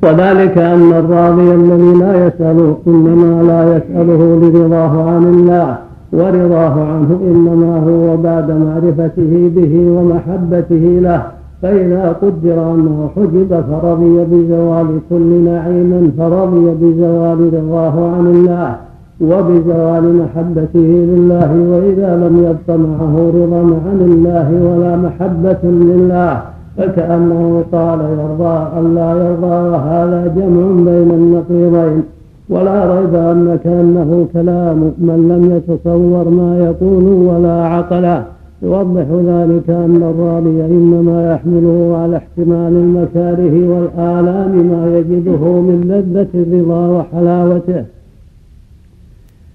[0.03, 5.79] وذلك أن الراضي الذي لا يسأل إنما لا يسأله لرضاه عن الله
[6.13, 11.23] ورضاه عنه إنما هو بعد معرفته به ومحبته له.
[11.65, 18.77] فإذا قدر أنه حجب فرضي بزوال كل نعيم فرضي بزوال رضاه عن الله
[19.21, 26.43] وبزوال محبته لله وإذا لم يبق معه رضا عن الله ولا محبة لله
[26.77, 32.03] فكأنه قال يرضى أن لا يرضى وهذا جمع بين النقيضين
[32.49, 40.03] ولا ريب أن كأنه كلام من لم يتصور ما يقول ولا عقله يوضح ذلك أن
[40.03, 47.85] الراضي إنما يحمله على احتمال المكاره والآلام ما يجده من لذة الرضا وحلاوته.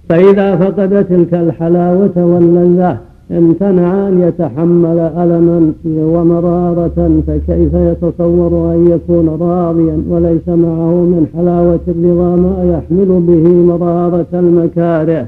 [0.09, 2.97] فإذا فقد تلك الحلاوة واللذة
[3.31, 12.35] امتنع أن يتحمل ألما ومرارة فكيف يتصور أن يكون راضيا وليس معه من حلاوة الرضا
[12.35, 15.27] ما يحمل به مرارة المكاره؟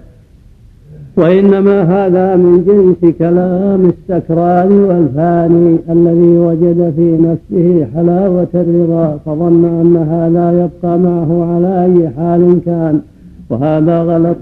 [1.18, 9.98] وإنما هذا من جنس كلام السكران والفاني الذي وجد في نفسه حلاوة الرضا فظن أن
[9.98, 13.02] هذا يبقى معه على أي حال كان.
[13.50, 14.38] وهذا غلط.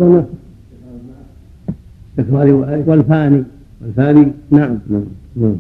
[2.32, 3.44] والفاني.
[3.82, 4.78] والفاني؟ نعم.
[4.90, 5.06] نعم
[5.36, 5.56] نعم.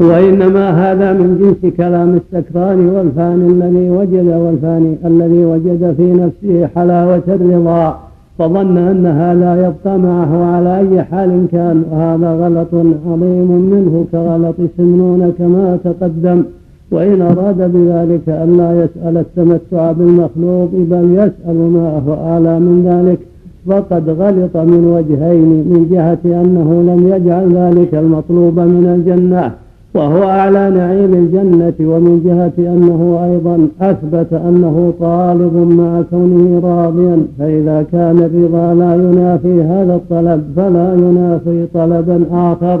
[0.00, 7.22] وإنما هذا من جنس كلام السكران والفاني الذي وجد والفاني الذي وجد في نفسه حلاوة
[7.28, 8.11] الرضا.
[8.38, 12.74] فظن أنها لا يبقى معه على أي حال كان وهذا غلط
[13.06, 16.42] عظيم منه كغلط سمنون كما تقدم.
[16.90, 23.18] وإن أراد بذلك أن لا يسأل التمتع بالمخلوق بل يسأل ما هو أعلى من ذلك.
[23.66, 29.52] فقد غلط من وجهين من جهة أنه لم يجعل ذلك المطلوب من الجنة.
[29.94, 37.84] وهو أعلى نعيم الجنة ومن جهة أنه أيضا أثبت أنه طالب مع كونه راضيا فإذا
[37.92, 42.80] كان الرضا لا ينافي هذا الطلب فلا ينافي طلبا آخر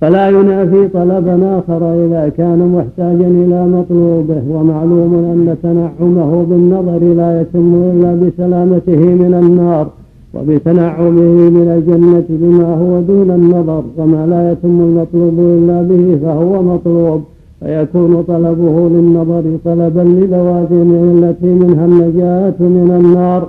[0.00, 7.74] فلا ينافي طلبا آخر إذا كان محتاجا إلى مطلوبه ومعلوم أن تنعمه بالنظر لا يتم
[7.92, 9.86] إلا بسلامته من النار.
[10.34, 11.10] وبتنعمه
[11.56, 17.22] من الجنة بما هو دون النظر وما لا يتم المطلوب إلا به فهو مطلوب.
[17.60, 23.48] فيكون طلبه للنظر طلبا للوازم التي منها النجاة من النار.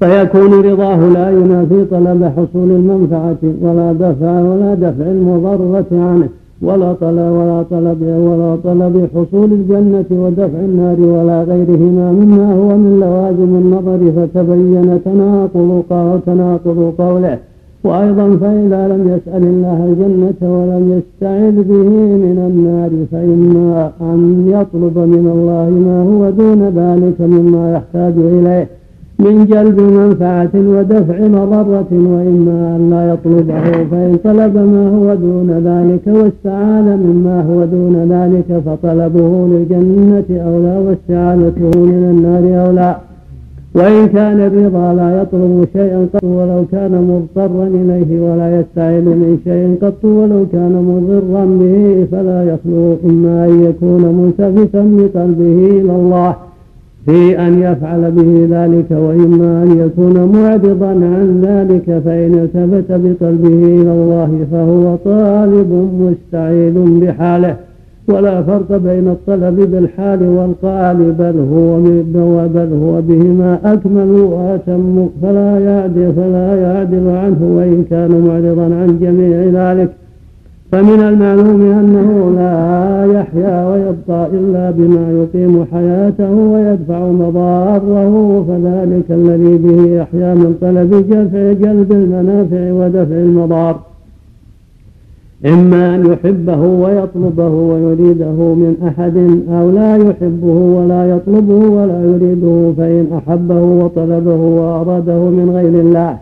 [0.00, 6.28] فيكون رضاه لا ينافي طلب حصول المنفعة ولا دفع ولا دفع المضرة عنه.
[6.62, 13.00] ولا طلب ولا طلب ولا طلب حصول الجنة ودفع النار ولا غيرهما مما هو من
[13.00, 15.82] لوازم النظر فتبين تناقض
[16.26, 17.38] تناقض قوله.
[17.84, 21.88] وأيضا فإذا لم يسأل الله الجنة ولم يستعذ به
[22.24, 28.81] من النار فإما أن يطلب من الله ما هو دون ذلك مما يحتاج إليه.
[29.18, 36.06] من جلب منفعة ودفع مضرة وإما أن لا يطلبه فإن طلب ما هو دون ذلك
[36.06, 42.96] واستعان مما هو دون ذلك فطلبه للجنة أولى واستعانته من النار أولى
[43.74, 49.78] وإن كان الرضا لا يطلب شيئا قط ولو كان مضطرا إليه ولا يستعين من شيء
[49.82, 56.34] قط ولو كان مضرا به فلا يخلو إما أن يكون ملتفتا بقلبه إلى الله.
[57.06, 63.92] في أن يفعل به ذلك وإما أن يكون معرضا عن ذلك فإن التفت بقلبه إلى
[63.92, 67.56] الله فهو طالب مستعيد بحاله.
[68.08, 71.78] ولا فرق بين الطلب بالحال والقال بل هو
[72.46, 75.08] بل هو بهما أكمل وأتم.
[75.22, 79.90] فلا يعدل فلا يعدل عنه وإن كان معرضا عن جميع ذلك.
[80.72, 89.96] فمن المعلوم أنه لا يحيا ويبقى إلا بما يقيم حياته ويدفع مضاره فذلك الذي به
[89.96, 90.90] يحيا من طلب
[91.62, 93.80] جلب المنافع ودفع المضار.
[95.46, 99.16] إما أن يحبه ويطلبه ويريده من أحد
[99.50, 106.18] أو لا يحبه ولا يطلبه ولا يريده فإن أحبه وطلبه وأراده من غير الله.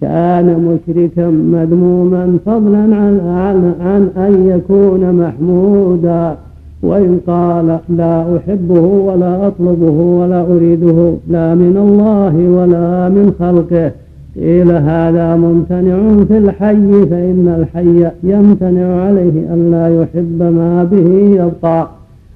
[0.00, 6.36] كان مشركا مذموما فضلا عن, عن, عن أن يكون محمودا
[6.82, 13.92] وإن قال لا أحبه ولا أطلبه ولا أريده لا من الله ولا من خلقه.
[14.36, 21.08] قيل هذا ممتنع في الحي فإن الحي يمتنع عليه أن لا يحب ما به
[21.44, 21.88] يبقى.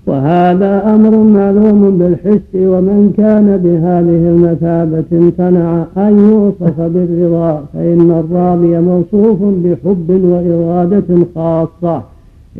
[0.06, 9.38] وهذا أمر معلوم بالحس ومن كان بهذه المثابة امتنع أن يوصف بالرضا فإن الراضي موصوف
[9.42, 12.02] بحب وإرادة خاصة.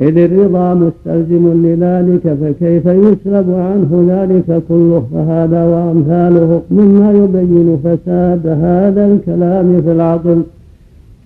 [0.00, 9.06] إذ الرضا مستلزم لذلك فكيف يسلب عنه ذلك كله؟ فهذا وأمثاله مما يبين فساد هذا
[9.06, 10.42] الكلام في العقل.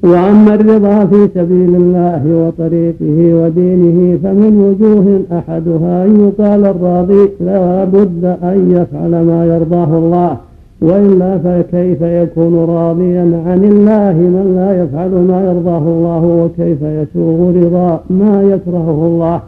[0.04, 8.24] وأما الرضا في سبيل الله وطريقه ودينه فمن وجوه أحدها أن يقال الراضي لا بد
[8.24, 10.36] أن يفعل ما يرضاه الله
[10.82, 18.00] وإلا فكيف يكون راضيا عن الله من لا يفعل ما يرضاه الله وكيف يسوغ رضا
[18.10, 19.40] ما يكرهه الله؟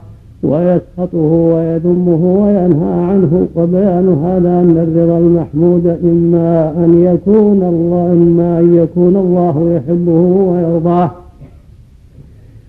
[0.51, 8.75] ويسخطه ويذمه وينهى عنه وبيان هذا أن الرضا المحمود إما أن يكون الله إما أن
[8.75, 10.21] يكون الله يحبه
[10.51, 11.11] ويرضاه.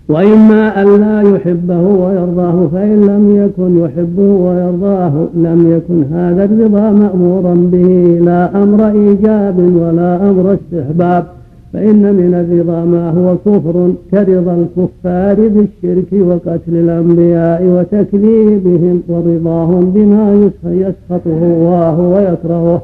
[0.10, 7.54] وإما أن لا يحبه ويرضاه فإن لم يكن يحبه ويرضاه لم يكن هذا الرضا مأمورا
[7.54, 8.20] به.
[8.22, 11.37] لا أمر إيجاب ولا أمر استحباب.
[11.74, 21.40] فإن من الرضا ما هو كفر كرضا الكفار بالشرك وقتل الأنبياء وتكذيبهم ورضاهم بما يسخطه
[21.44, 22.82] الله ويكرهه.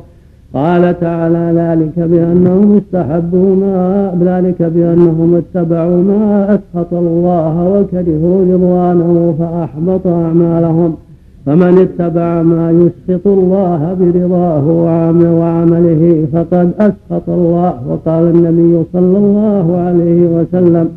[0.54, 3.78] قال تعالى ذلك بأنهم استحبوا ما
[4.22, 10.96] ذلك بأنهم اتبعوا ما أسخط الله وكرهوا رضوانه فأحبط أعمالهم.
[11.46, 14.68] فمن اتبع ما يسخط الله برضاه
[15.40, 17.74] وعمله فقد أسخط الله.
[17.90, 20.90] وقال النبي صلى الله عليه وسلم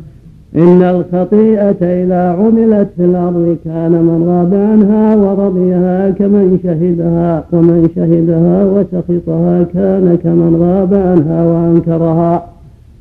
[0.55, 8.65] إن الخطيئة إذا عملت في الأرض كان من غاب عنها ورضيها كمن شهدها ومن شهدها
[8.65, 12.56] وسخطها كان كمن غاب عنها وأنكرها.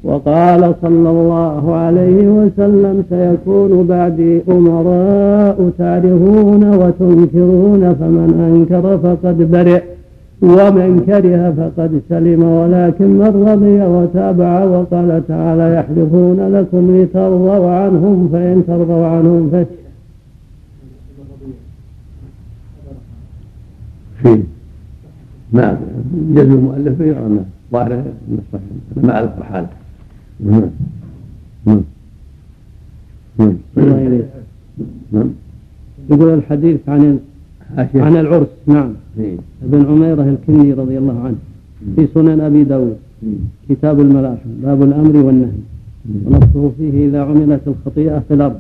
[0.07, 9.83] وقال صلى الله عليه وسلم سيكون بعدي أمراء تعرفون وتنكرون فمن أنكر فقد برئ
[10.43, 18.63] ومن كره فقد سلم ولكن من رضي وتابع وقال تعالى يحلفون لكم لترضوا عنهم فإن
[18.67, 19.67] ترضوا عنهم فش
[24.23, 24.43] في
[25.53, 25.79] ما
[26.35, 27.29] جزم المؤلف يرى
[27.73, 28.05] ظاهره
[28.97, 29.86] ما أعرف حاله
[30.41, 30.71] نعم
[31.67, 31.83] نعم
[33.39, 33.57] نعم
[35.13, 35.31] نعم
[36.11, 37.19] يقول الحديث عن
[37.95, 38.93] عن العرس نعم.
[39.65, 41.37] ابن عميرة الكندي رضي الله عنه
[41.97, 42.97] في سنن أبي داود.
[43.69, 45.61] كتاب الملاحم باب الأمر والنهي.
[46.27, 48.57] ونصه فيه إذا عملت الخطيئة في الأرض.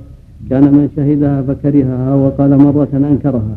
[0.50, 3.56] كان من شهدها فكرهها وقال مرة أنكرها.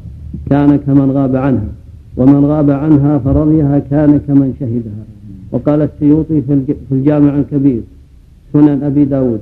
[0.50, 1.70] كان كمن غاب عنها.
[2.18, 5.04] ومن غاب عنها فرضيها كان كمن شهدها.
[5.52, 7.82] وقال السيوطي في الجامع الكبير.
[8.54, 9.42] سنن أبي داود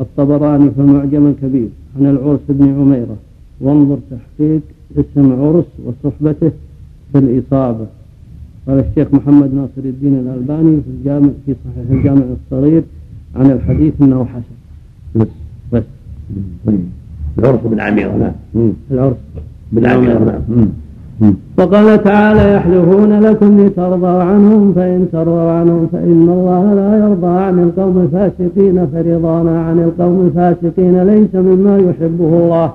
[0.00, 1.68] الطبراني في المعجم الكبير
[2.00, 3.16] عن العرس بن عميرة
[3.60, 4.60] وانظر تحقيق
[4.98, 6.52] اسم عرس وصحبته
[7.12, 7.86] في الإصابة
[8.68, 12.82] قال الشيخ محمد ناصر الدين الألباني في الجامع في صحيح الجامع الصغير
[13.36, 14.56] عن الحديث أنه حسن.
[15.20, 15.26] بس.
[15.72, 15.82] بس.
[17.38, 18.72] العرس بن عميرة نعم.
[18.90, 19.16] العرس.
[19.72, 20.68] بن عميرة نعم.
[21.58, 27.98] وقال تعالى يحلفون لكم لترضوا عنهم فإن ترضوا عنهم فإن الله لا يرضى عن القوم
[27.98, 32.70] الفاسقين فرضانا عن القوم الفاسقين ليس مما يحبه الله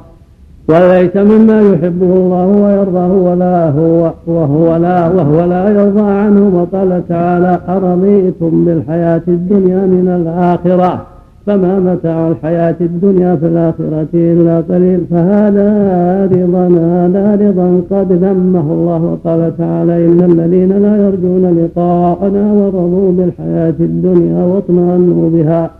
[0.69, 7.59] وليس مما يحبه الله ويرضاه ولا هو وهو لا وهو لا يرضى عنه وقال تعالى
[7.69, 11.11] أرضيتم بالحياة الدنيا من الآخرة
[11.45, 15.69] فما متاع الحياة الدنيا في الآخرة إلا قليل فهذا
[16.33, 23.75] رضا هذا رضا قد ذمه الله وقال تعالى إن الذين لا يرجون لقاءنا ورضوا بالحياة
[23.79, 25.71] الدنيا واطمأنوا بها.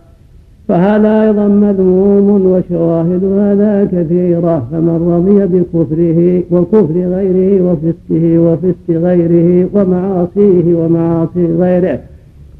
[0.68, 10.74] فهذا أيضا مذموم وشواهد هذا كثيرة فمن رضي بكفره وكفر غيره وفسقه وفسق غيره ومعاصيه
[10.74, 11.98] ومعاصي غيره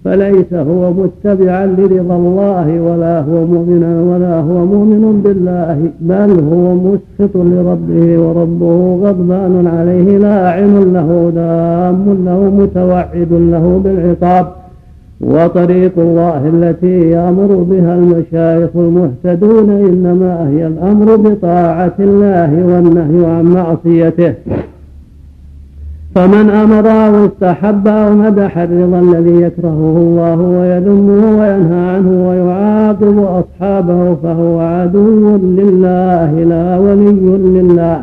[0.04, 7.36] فليس هو متبعا لرضا الله ولا هو مؤمنا ولا هو مؤمن بالله بل هو مسخط
[7.36, 14.46] لربه وربه غضبان عليه لاعن له دام له متوعد له بالعقاب.
[15.20, 24.34] وطريق الله التي يأمر بها المشايخ المهتدون إنما هي الأمر بطاعة الله والنهي عن معصيته.
[26.14, 34.14] فمن أمر أو استحب أو مدح الرضا الذي يكرهه الله ويذمه وينهى عنه ويعاقب أصحابه
[34.14, 38.02] فهو عدو لله لا ولي لله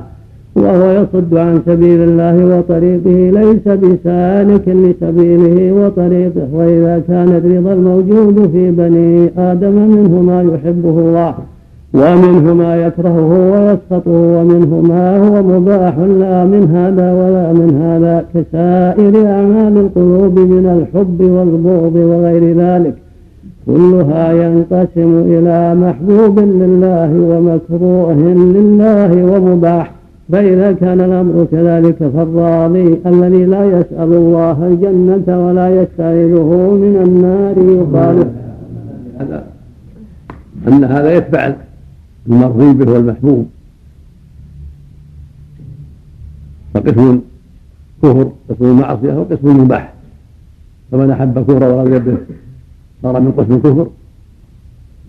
[0.56, 8.72] وهو يصد عن سبيل الله وطريقه ليس بسالك لسبيله وطريقه وإذا كان الرضا الموجود في
[8.72, 11.34] بني آدم منه ما يحبه الله.
[11.94, 19.28] ومنه ما يكرهه ويسخطه ومنه ما هو مباح لا من هذا ولا من هذا كسائر
[19.28, 22.96] أعمال القلوب من الحب والبغض وغير ذلك.
[23.66, 29.92] كلها ينقسم إلى محبوب لله ومكروه لله ومباح.
[30.32, 36.50] فإذا كان الأمر كذلك فالراضي الذي لا يسأل الله الجنة ولا يستعيذه
[36.84, 38.18] من النار يقال
[39.20, 39.44] هذا
[40.68, 41.54] أن هذا يتبع
[42.28, 43.48] المرضي به والمحبوب
[46.74, 47.20] فقسم
[48.04, 49.94] كفر قسم معصية وقسم مباح.
[50.92, 52.18] فمن أحب كفر ورضي به
[53.04, 53.88] صار من قسم الكفر.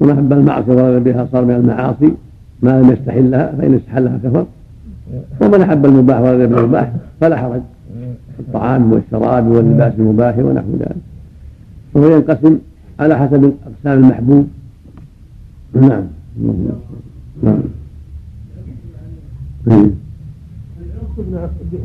[0.00, 2.14] ومن أحب المعصية ورضي بها صار من المعاصي.
[2.62, 4.46] ما لم يستحلها فإن استحلها كفر.
[5.40, 7.60] ومن أحب المباح ورضي بالمباح فلا حرج.
[8.38, 10.96] الطعام والشراب واللباس المباح ونحو ذلك.
[11.94, 12.58] وهو ينقسم
[13.00, 14.48] على حسب أقسام المحبوب.
[15.74, 16.04] نعم.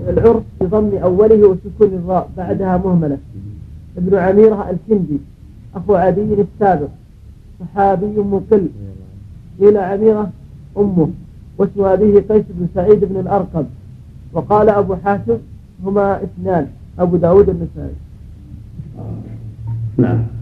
[0.10, 3.18] العرف بضم أوله وسكون الراء بعدها مهملة.
[3.98, 5.18] ابن عميرة الكندي
[5.76, 6.88] أخو عدي السابق
[7.60, 8.68] صحابي مقل.
[9.60, 10.32] قيل عميرة
[10.78, 11.10] أمه
[11.58, 13.66] واسم أبيه قيس بن سعيد بن الأرقم.
[14.34, 15.38] وقال أبو حاتم
[15.86, 16.68] هما اثنان
[17.00, 17.96] أبو داود النسائي
[19.98, 20.35] نعم.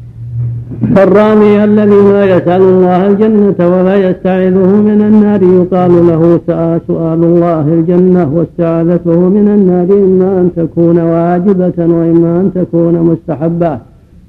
[0.95, 6.39] فالرامي الذي لا يسأل الله الجنة ولا يستعيذه من النار يقال له
[6.87, 13.77] سؤال الله الجنة واستعاذته من النار إما أن تكون واجبة وإما أن تكون مستحبة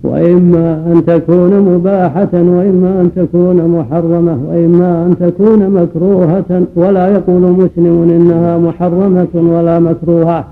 [0.05, 8.03] وإما أن تكون مباحة وإما أن تكون محرمة وإما أن تكون مكروهة ولا يقول مسلم
[8.17, 10.45] إنها محرمة ولا مكروهة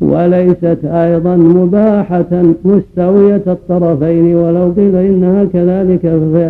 [0.00, 6.00] وليست أيضا مباحة مستوية الطرفين ولو قيل إنها كذلك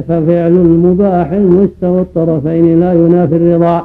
[0.08, 3.82] ففعل المباح المستوى الطرفين لا ينافي الرضا.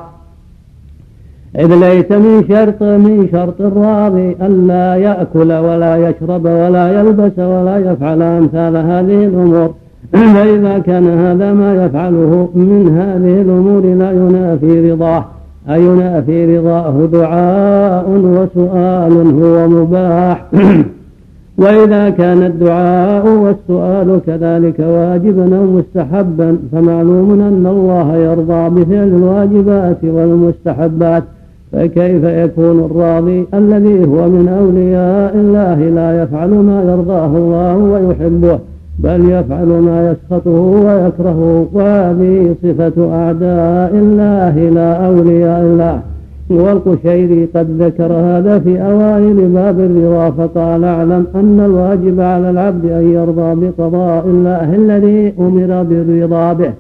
[1.60, 8.22] إذ ليس من شرط من شرط الراضي ألا يأكل ولا يشرب ولا يلبس ولا يفعل
[8.22, 9.74] أمثال هذه الأمور.
[10.36, 15.26] فإذا كان هذا ما يفعله من هذه الأمور لا ينافي رضاه.
[15.70, 20.46] أي ينافي رضاه دعاء وسؤال هو مباح.
[21.58, 31.24] وإذا كان الدعاء والسؤال كذلك واجبا أو مستحبا فمعلوم أن الله يرضى بفعل الواجبات والمستحبات.
[31.72, 38.60] فكيف يكون الراضي الذي هو من أولياء الله لا يفعل ما يرضاه الله ويحبه؟
[39.04, 46.02] بل يفعل ما يسخطه ويكرهه وهذه صفة أعداء الله لا أولياء الله.
[46.50, 53.12] والقشيري قد ذكر هذا في أوائل باب الرضا فقال اعلم أن الواجب على العبد أن
[53.12, 56.74] يرضى بقضاء الله الذي أمر بالرضا به.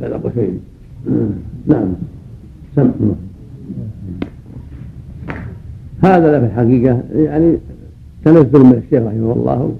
[0.00, 0.60] هذا قشيري
[1.66, 1.88] نعم.
[2.76, 2.90] سم
[6.02, 7.00] هذا في الحقيقة.
[7.14, 7.58] يعني
[8.24, 9.70] تنزل من الشيخ رحمه الله.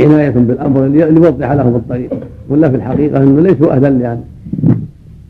[0.00, 2.10] وعناية بالأمر ليوضح لهم الطريق.
[2.48, 4.20] ولا في الحقيقة أنه ليسوا أهلا لأن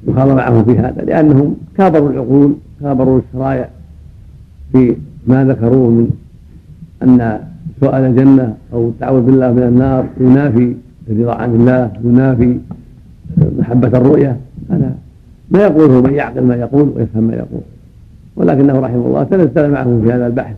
[0.08, 3.68] يخاض معهم في هذا لأنهم كابروا العقول كابروا الشرائع
[4.72, 4.96] في
[5.26, 6.10] ما ذكروه من
[7.02, 7.40] أن
[7.80, 10.74] سؤال الجنة أو التعوذ بالله من النار ينافي
[11.10, 12.58] الرضا عن الله ينافي
[13.58, 14.36] محبة الرؤية.
[14.70, 14.94] هذا
[15.50, 17.60] ما يقوله من يعقل ما يقول ويفهم ما يقول.
[18.36, 20.56] ولكنه رحمه الله تنزل معهم في هذا البحث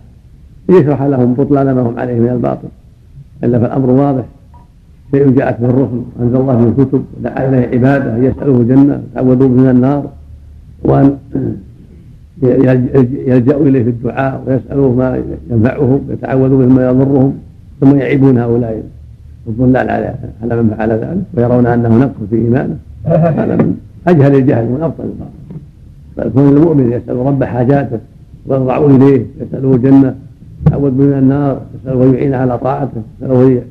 [0.68, 2.68] ليشرح لهم بطلان ما هم عليه من الباطل.
[3.44, 4.24] إلا فالأمر واضح.
[5.10, 9.68] شيء جاءت به الرسل انزل الله من الكتب ودعا اليه عبادة يسألوه الجنة يتعوذوا من
[9.68, 10.04] النار
[10.84, 11.16] وأن
[13.26, 17.34] يلجأوا إليه في الدعاء ويسألوه ما ينفعهم ويتعوذوا مما يضرهم
[17.80, 18.82] ثم يعيبون هؤلاء
[19.48, 22.76] الضلال على على من فعل ذلك ويرون أنه نقص في إيمانه.
[23.04, 23.76] هذا من
[24.08, 25.38] أجهل الجهل ومن أبطل الباطل.
[26.16, 27.98] فيكون المؤمن يسأل رب حاجاته
[28.46, 30.14] ويضع إليه يساله الجنة
[30.66, 33.62] يتعوذ من النار ان يعين على طاعته يساله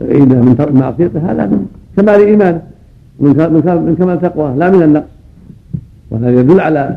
[0.00, 2.62] يعينه من معصيته هذا من كمال إيمانه
[3.20, 5.06] من كمال تقواه لا من النقص.
[6.10, 6.96] وهذا يدل على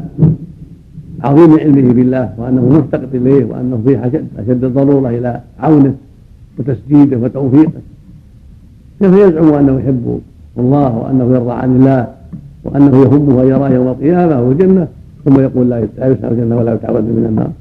[1.23, 5.93] عظيم علمه بالله وأنه مفتقد إليه وأنه فيه اشد الضرورة إلى عونه
[6.59, 7.81] وتسديده وتوفيقه.
[8.99, 10.19] كيف يزعم أنه يحب
[10.57, 12.07] الله وأنه يرضى عن الله
[12.63, 14.87] وأنه يهمه أن يراه يوم القيامة والجنه
[15.25, 17.51] ثم يقول لا يسعى الجنة ولا يتعوذ من النار؟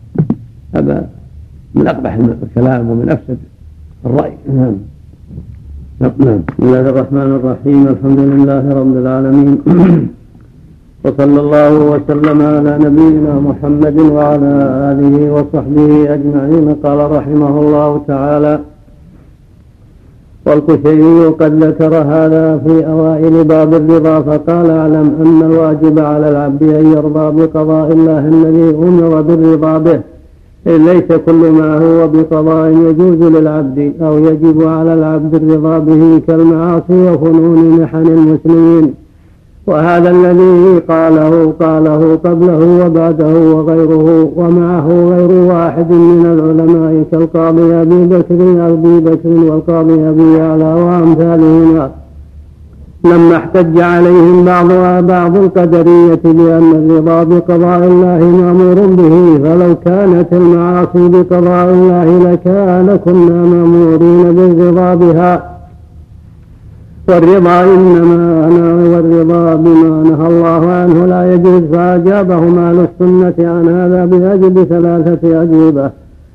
[0.75, 1.09] هذا
[1.77, 3.39] من أقبح الكلام ومن أفسد
[4.07, 4.33] الرأي.
[4.49, 4.77] نعم.
[6.01, 6.41] نعم.
[6.49, 7.81] بسم الله الرحمن الرحيم.
[7.89, 9.59] الحمد لله رب العالمين.
[11.05, 14.53] وصلى الله وسلم على نبينا محمد وعلى
[14.91, 16.67] آله وصحبه أجمعين.
[16.85, 18.55] قال رحمه الله تعالى
[20.47, 26.87] والكشيري قد ذكر هذا في أوائل باب الرضا فقال أعلم أن الواجب على العبد أن
[26.97, 30.01] يرضى بقضاء الله الذي أمر بالرضا به.
[30.67, 37.81] ليس كل ما هو بقضاء يجوز للعبد أو يجب على العبد الرضا به كالمعاصي وفنون
[37.81, 38.95] محن المسلمين.
[39.67, 48.41] وهذا الذي قاله قاله قبله وبعده وغيره ومعه غير واحد من العلماء كالقاضي أبي بكر
[48.69, 51.91] أبي بكر والقاضي أبي يعلى وأمثالهما.
[53.13, 61.09] لما احتج عليهم بعضها بعض القدرية بأن الرضا بقضاء الله مأمور به فلو كانت المعاصي
[61.09, 65.57] بقضاء الله لكان كنا مأمورين بالرضا بها.
[67.09, 74.05] والرضا إنما أنا والرضا بما نهى الله عنه لا يجوز فأجابهم أهل السنة عن هذا
[74.05, 75.91] بأجل ثلاثة أجوبة.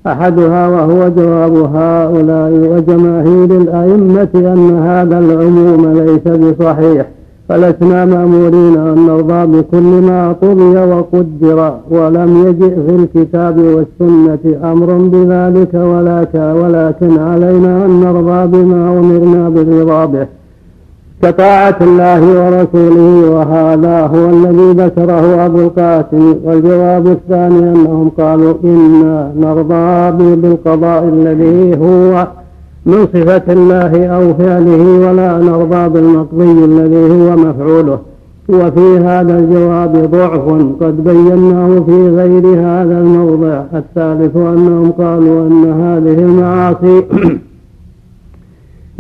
[0.08, 7.06] أحدها وهو جواب هؤلاء وجماهير الأئمة أن هذا العموم ليس بصحيح
[7.50, 15.74] فلسنا مأمورين أن نرضى بكل ما قضي وقدر ولم يجئ في الكتاب والسنة أمر بذلك
[16.62, 20.28] ولكن علينا أن نرضى بما أمرنا بالرضا به
[21.22, 26.36] كطاعة الله ورسوله وهذا هو الذي ذكره أبو القاسم.
[26.46, 32.28] والجواب الثاني أنهم قالوا إنا نرضى بالقضاء الذي هو
[32.86, 38.00] من صفة الله أو فعله ولا نرضى بالمقضي الذي هو مفعوله.
[38.50, 40.46] وفي هذا الجواب ضعف
[40.82, 43.64] قد بيناه في غير هذا الموضع.
[43.74, 47.04] الثالث أنهم قالوا أن هذه المعاصي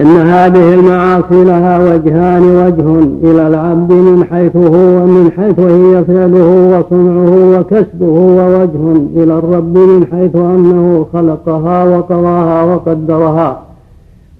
[0.01, 6.79] إن هذه المعاصي لها وجهان وجه إلى العبد من حيث هو ومن حيث هي فعله
[6.79, 13.61] وصنعه وكسبه ووجه إلى الرب من حيث أنه خلقها وقضاها وقدرها.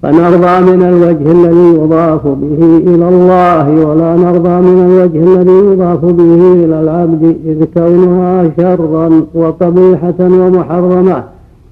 [0.03, 6.53] فنرضى من الوجه الذي يضاف به إلى الله ولا نرضى من الوجه الذي يضاف به
[6.65, 11.23] إلى العبد إذ كونها شرا وقبيحة ومحرمة.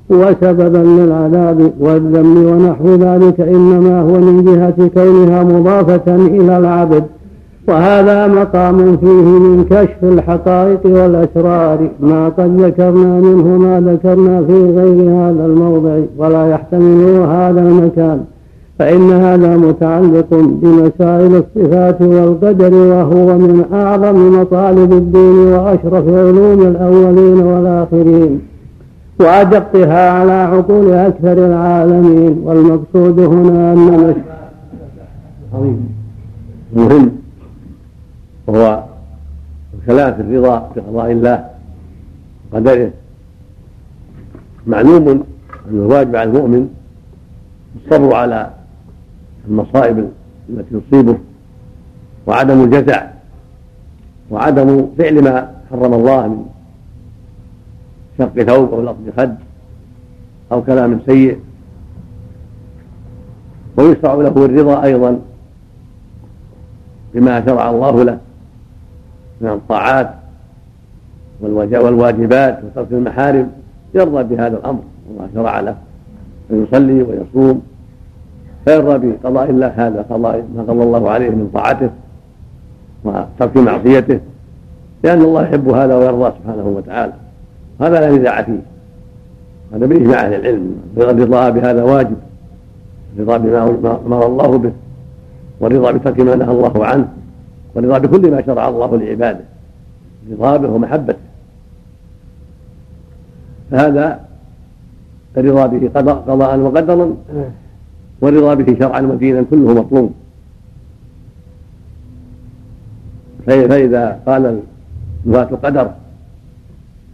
[0.09, 7.03] وسببا للعذاب والذم ونحو ذلك إنما هو من جهة كونها مضافة إلى العبد.
[7.67, 15.11] وهذا مقام فيه من كشف الحقائق والأسرار ما قد ذكرنا منه ما ذكرنا في غير
[15.11, 18.23] هذا الموضع ولا يحتمل هذا المكان.
[18.79, 28.39] فإن هذا متعلق بمسائل الصفات والقدر وهو من أعظم مطالب الدين وأشرف علوم الأولين والآخرين.
[29.19, 34.15] وأدقها على عقول أكثر العالمين والمقصود هنا أن
[35.53, 35.95] عظيم.
[36.73, 37.11] مهم
[38.47, 38.83] وهو
[39.79, 41.45] الكلام في الرضا بقضاء الله
[42.51, 42.91] وقدره.
[44.67, 45.23] معلوم أن
[45.69, 46.69] الواجب على المؤمن
[47.75, 48.49] الصبر على
[49.47, 50.09] المصائب
[50.49, 51.17] التي تصيبه
[52.27, 53.07] وعدم الجزع
[54.31, 56.45] وعدم فعل ما حرم الله من
[58.19, 59.35] شق ثوب أو لطم خد
[60.51, 61.39] أو كلام سيء.
[63.77, 65.19] ويشرع له الرضا أيضا
[67.13, 68.17] بما شرع الله له
[69.41, 70.09] من الطاعات
[71.41, 73.51] والواجبات وترك المحارم.
[73.95, 75.75] يرضى بهذا الأمر الله شرع له
[76.51, 77.61] أن يصلي ويصوم.
[78.65, 81.89] فيرضى بقضاء الله هذا قضاء ما قضى الله عليه من طاعته
[83.03, 84.19] وترك معصيته
[85.03, 87.13] لأن الله يحب هذا ويرضى سبحانه وتعالى.
[87.81, 88.61] هذا لا نزاع فيه.
[89.73, 90.75] هذا بإجماع أهل العلم.
[90.97, 92.17] الرضا بهذا واجب.
[93.17, 93.63] الرضا بما
[94.05, 94.71] أمر الله به.
[95.59, 97.07] والرضا بترك ما نهى الله عنه.
[97.75, 99.45] والرضا بكل ما شرع الله لعباده.
[100.29, 101.19] الرضا به ومحبته.
[103.71, 104.19] فهذا
[105.37, 107.15] الرضا به قضاء وقدرا.
[108.21, 110.11] والرضا به شرعا ودينا كله مطلوب.
[113.45, 114.59] فإذا قال
[115.25, 115.91] نفاة القدر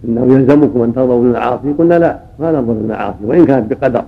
[0.07, 1.73] إنه يلزمكم أن ترضوا بالمعاصي.
[1.79, 4.03] قلنا لا ما نرضى بالمعاصي وإن كانت بقدر.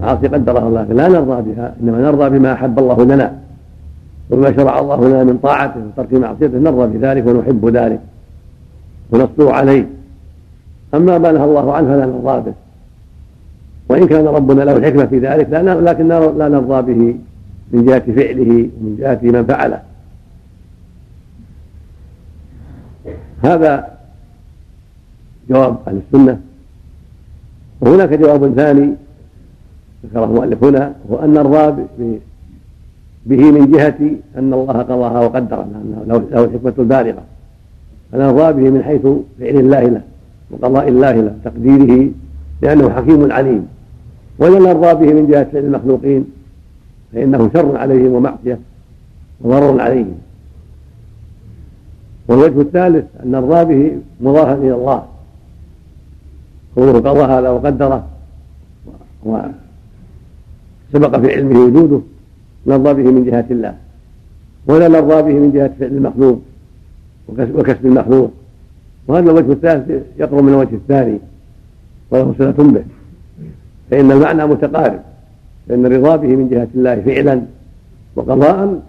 [0.00, 3.32] معاصي قدرها الله لا نرضى بها إنما نرضى بما أحب الله لنا
[4.30, 8.00] وبما شرع الله لنا من طاعته وترك معصيته نرضى بذلك ونحب ذلك
[9.12, 9.86] ونصبر عليه.
[10.94, 12.54] أما ما نهى الله عنه فلا نرضى به.
[13.88, 17.16] وإن كان ربنا له الحكمة في ذلك لكن لا نرضى به
[17.72, 19.80] من جهة فعله ومن جهة من فعله.
[23.44, 23.97] هذا
[25.50, 26.40] جواب أهل السنة.
[27.80, 28.94] وهناك جواب ثاني
[30.06, 31.82] ذكره المؤلف هنا وهو أن نرضى
[33.26, 34.00] به من جهة
[34.38, 37.22] أن الله قضاها وقدرها أنه له الحكمة البالغة.
[38.12, 39.02] فنرضى به من حيث
[39.40, 40.02] فعل الله له
[40.50, 42.10] وقضاء الله له تقديره
[42.62, 43.68] لأنه حكيم عليم.
[44.38, 46.24] ولا نرضى به من جهة فعل المخلوقين
[47.12, 48.58] فإنه شر عليهم ومعصية
[49.40, 50.18] وضرر عليهم.
[52.28, 55.02] والوجه الثالث أن نرضى به مضافا إلى الله.
[56.78, 58.06] كونه قضى هذا وقدره
[59.24, 62.00] وسبق في علمه وجوده
[62.66, 63.74] نرضى به من جهة الله
[64.66, 66.40] ولا نرضى به من جهة فعل المخلوق
[67.28, 68.30] وكسب المخلوق.
[69.08, 71.18] وهذا الوجه الثالث يقرب من الوجه الثاني
[72.10, 72.84] وله صلة به.
[73.90, 75.00] فإن المعنى متقارب
[75.68, 77.42] فإن الرضا به من جهة الله فعلا
[78.16, 78.82] وقضاء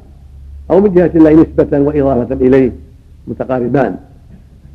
[0.72, 2.72] أو من جهة الله نسبة وإضافة إليه
[3.28, 3.98] متقاربان.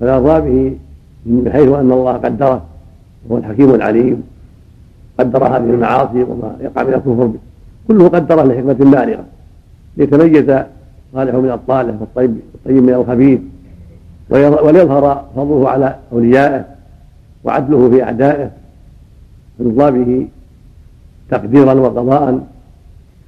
[0.01, 0.77] فالأرضى به
[1.27, 2.74] من حيث أن الله قدره.
[3.29, 4.22] وهو الحكيم العليم
[5.18, 7.39] قدر هذه المعاصي وما يقع من الكفر به.
[7.89, 9.25] كله قدره لحكمة بالغة.
[9.97, 10.64] ليتميز
[11.14, 13.41] صالح من الطالح والطيب والطيب من الخبيث.
[14.31, 16.64] وليظهر فضله على أوليائه
[17.45, 18.51] وعدله في أعدائه.
[19.59, 20.29] فنرضى به
[21.31, 22.47] تقديرا وقضاء.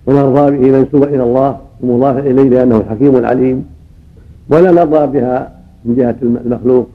[0.06, 3.66] ونرضى به منسوبا إلى الله ومضافا إليه لأنه الحكيم العليم
[4.48, 5.52] ولا نرضى بها
[5.84, 6.88] من جهة المخلوق.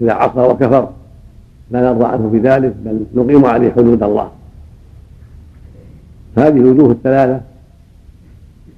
[0.00, 0.88] إذا عصى وكفر.
[1.70, 4.30] لا نرضى عنه بذلك بل نقيم عليه حدود الله.
[6.38, 7.40] هذه الوجوه الثلاثة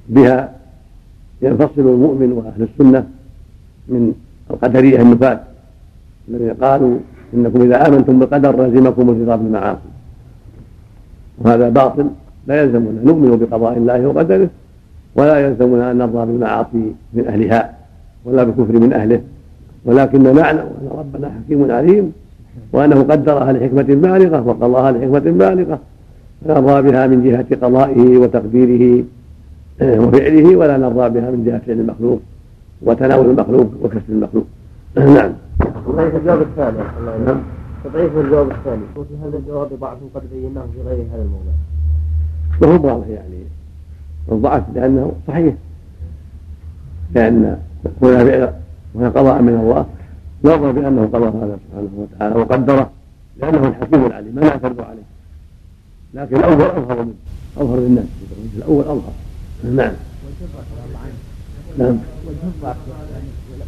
[0.09, 0.53] بها
[1.43, 3.07] ينفصل المؤمن وأهل السنة
[3.89, 4.13] من
[4.51, 5.41] القدرية النفاة
[6.29, 6.99] الذين قالوا
[7.35, 9.91] إنكم إذا آمنتم بالقدر لزمكم الرضا بالمعاصي.
[11.39, 12.07] وهذا باطل.
[12.47, 14.49] لا يلزمنا نؤمن بقضاء الله وقدره
[15.17, 17.75] ولا يلزمنا أن نرضى بالمعاصي من أهلها
[18.25, 19.21] ولا بالكفر من أهله.
[19.85, 22.13] ولكن نعلم أن ربنا حكيم عليم.
[22.73, 25.79] وأنه قدرها لحكمة بالغة وقضاها لحكمة بالغة.
[26.47, 29.05] نرضى بها من جهة قضائه وتقديره
[29.83, 32.21] وفعله ولا نرضى بها من جهة فعل المخلوق
[32.83, 34.47] وتناول المخلوق وكسب المخلوق.
[35.17, 35.33] نعم.
[35.87, 36.79] تضعيف الجواب الثاني.
[37.27, 37.43] نعم.
[37.85, 38.83] تضعيف الجواب الثاني.
[38.97, 41.55] وفي هذا الجواب ضعف قد بيناه في غير هذا الموضع؟
[42.63, 43.45] وهو واضح يعني.
[44.33, 45.55] الضعف لأنه صحيح.
[47.15, 47.59] لأن
[48.03, 48.53] هنا فعل
[48.95, 49.87] وهنا قضاء من الله.
[50.45, 52.91] نرضى بأنه قضى هذا سبحانه وتعالى وقدره
[53.41, 55.03] لأنه الحكيم العليم ما نعترض عليه.
[56.15, 57.15] لكن الأول أظهر منه
[57.57, 58.05] أظهر للناس.
[58.57, 59.13] الأول أظهر.
[59.65, 59.93] نعم.
[61.79, 61.99] نعم.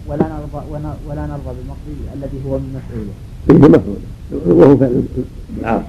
[0.08, 0.66] ولا نرضى
[1.08, 3.14] ولا نرضى بالمقضي الذي هو من مفعوله.
[3.50, 3.96] إيه مفعول
[4.46, 5.02] وهو فعل
[5.60, 5.84] العاصي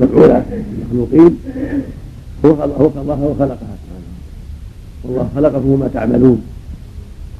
[0.00, 1.38] مفعول المخلوقين
[2.44, 4.10] هو هو قضاها وخلقها سبحانه
[5.04, 6.42] والله خلقكم وما تعملون.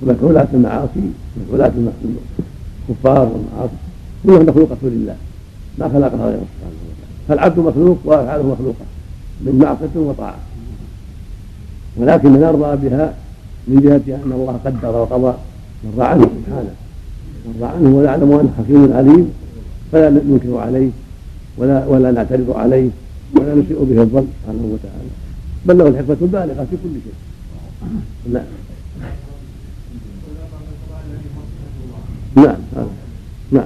[0.02, 1.00] ومفعولات المعاصي
[1.36, 1.72] مفعولات
[2.88, 3.74] الكفار والمعاصي
[4.24, 5.16] كلها مخلوقة لله
[5.78, 6.46] ما خلقها غيره.
[6.56, 8.84] سبحانه وتعالى فالعبد مخلوق وأفعاله مخلوقة
[9.40, 10.38] من معصية وطاعة.
[11.96, 13.14] ولكن نرضى بها
[13.68, 15.34] من جهة أن الله قدر وقضى
[15.84, 16.74] نرضى عنه سبحانه.
[17.48, 19.32] نرضى عنه ونعلم أنه حكيم عليم
[19.92, 20.90] فلا ننكر عليه
[21.58, 22.88] ولا ولا نعترض عليه
[23.36, 25.10] ولا نسيء به الظن سبحانه وتعالى.
[25.66, 27.18] بل له الحكمة البالغة في كل شيء.
[28.32, 28.59] نعم.
[32.36, 32.56] نعم
[33.52, 33.64] نعم.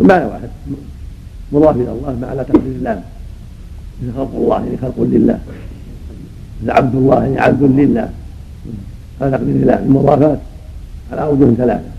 [0.00, 0.48] معنى واحد.
[1.52, 3.02] مضاف إلى الله معنى تقدير الله
[4.16, 5.38] خلق الله يعني خلق لله.
[6.68, 8.10] عبد الله يعني عبد لله.
[9.20, 10.38] هذا تقدير الله المضافات.
[11.12, 11.90] على أوجه ثلاثة.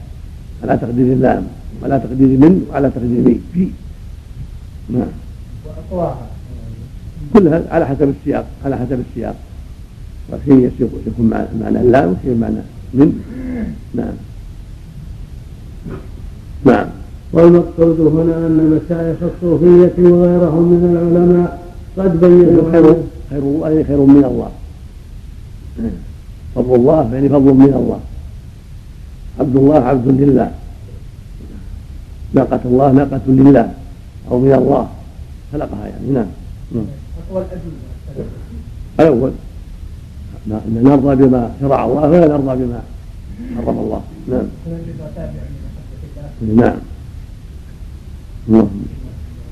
[0.63, 1.47] على تقدير اللام
[1.81, 3.67] وعلى تقدير من وعلى تقدير مي في.
[4.89, 5.11] نعم.
[5.65, 6.27] وأقواها
[7.33, 9.35] كلها على حسب السياق على حسب السياق.
[10.31, 10.71] وشيء
[11.07, 11.29] يكون
[11.63, 12.61] معنى اللام وشيء معنى
[12.93, 13.23] من
[13.93, 14.13] نعم.
[16.65, 16.87] نعم.
[17.33, 21.63] والمقصود هنا أن مشايخ الصوفية وغيرهم من العلماء
[21.97, 22.95] قد بينوا خير
[23.29, 24.51] خير الله خير من الله.
[26.55, 27.99] فضل الله يعني فضل من الله.
[29.39, 30.51] عبد الله عبد لله.
[32.33, 33.73] ناقة الله ناقة لله.
[34.31, 34.87] أو من الله.
[35.53, 36.27] خلقها يعني نعم,
[36.71, 36.85] نعم.
[38.99, 39.31] الأول
[40.83, 42.81] نرضى بما شرع الله ولا نرضى بما
[43.57, 44.01] حرم الله.
[44.27, 44.45] نعم.
[48.47, 48.67] نعم.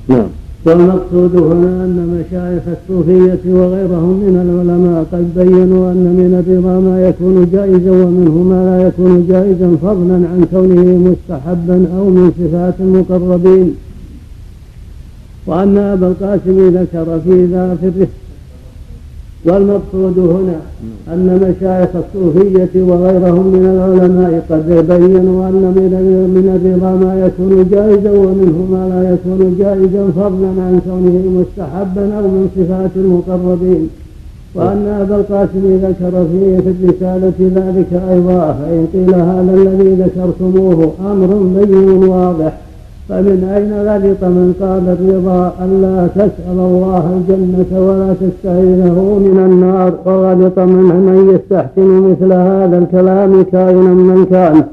[0.08, 0.28] نعم.
[0.66, 7.50] والمقصود هنا أن مشايخ الصوفية وغيرهم من العلماء قد بينوا أن من الرضا ما يكون
[7.52, 13.76] جائزا ومنه ما لا يكون جائزا فضلا عن كونه مستحبا أو من صفات المقربين.
[15.48, 18.08] وأن أبا القاسم ذكر في ذا في
[19.48, 20.60] والمقصود هنا
[21.14, 25.64] أن مشايخ الصوفية وغيرهم من العلماء قد بينوا أن
[26.36, 32.22] من الرضا ما يكون جائزا ومنه ما لا يكون جائزا فضلا عن كونه مستحبا أو
[32.22, 33.90] من صفات المقربين.
[34.56, 41.30] وأن أبا القاسم ذكر فيه في الرسالة ذلك أيضا فإن قيل هذا الذي ذكرتموه أمر
[41.60, 42.54] بين واضح.
[43.10, 50.60] فمن أين غلط من قال الرضا ألا تسأل الله الجنة ولا تستعينه من النار؟ وغلط
[50.60, 54.64] من من يستحسن مثل هذا الكلام كائنا من كان.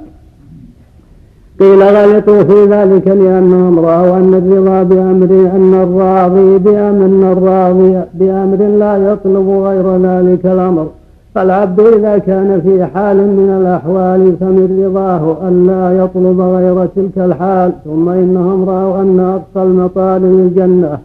[1.61, 9.13] قيل غلطوا في ذلك لأنهم رأوا أن الرضا بأمر أن الراضي بأمر الراضي بأمر لا
[9.13, 10.87] يطلب غير ذلك الأمر.
[11.35, 17.73] فالعبد إذا كان في حال من الأحوال فمن رضاه أن لا يطلب غير تلك الحال
[17.85, 20.99] ثم إنهم رأوا أن أقصى المطالب الجنة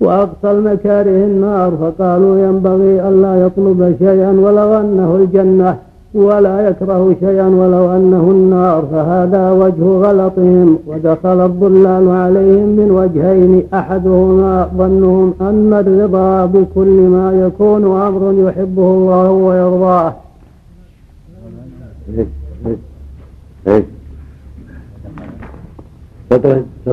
[0.00, 5.76] وأقصى المكاره النار فقالوا ينبغي ألا يطلب شيئا ولو أنه الجنة.
[6.18, 10.78] ولا يكره شيئا ولو أنه النار فهذا وجه غلطهم.
[10.86, 19.30] ودخل الضلال عليهم من وجهين أحدهما ظنهم أن الرضا بكل ما يكون أمر يحبه الله
[19.30, 20.14] ويرضاه.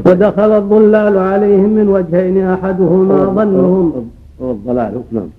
[0.04, 3.94] فدخل الضلال عليهم من وجهين أحدهما ظنهم.
[4.42, 5.30] الضلال نعم.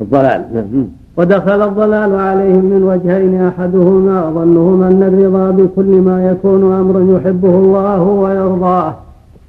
[0.00, 0.86] الضلال نعم.
[1.16, 8.02] ودخل الضلال عليهم من وجهين أحدهما ظنهم أن الرضا بكل ما يكون امرا يحبه الله
[8.02, 8.94] ويرضاه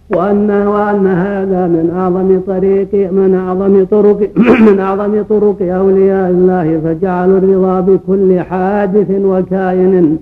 [0.09, 4.29] وان وأن هذا من أعظم طريق من أعظم طرق
[4.71, 10.17] من أعظم طرق أولياء الله فجعلوا الرضا بكل حادث وكائن.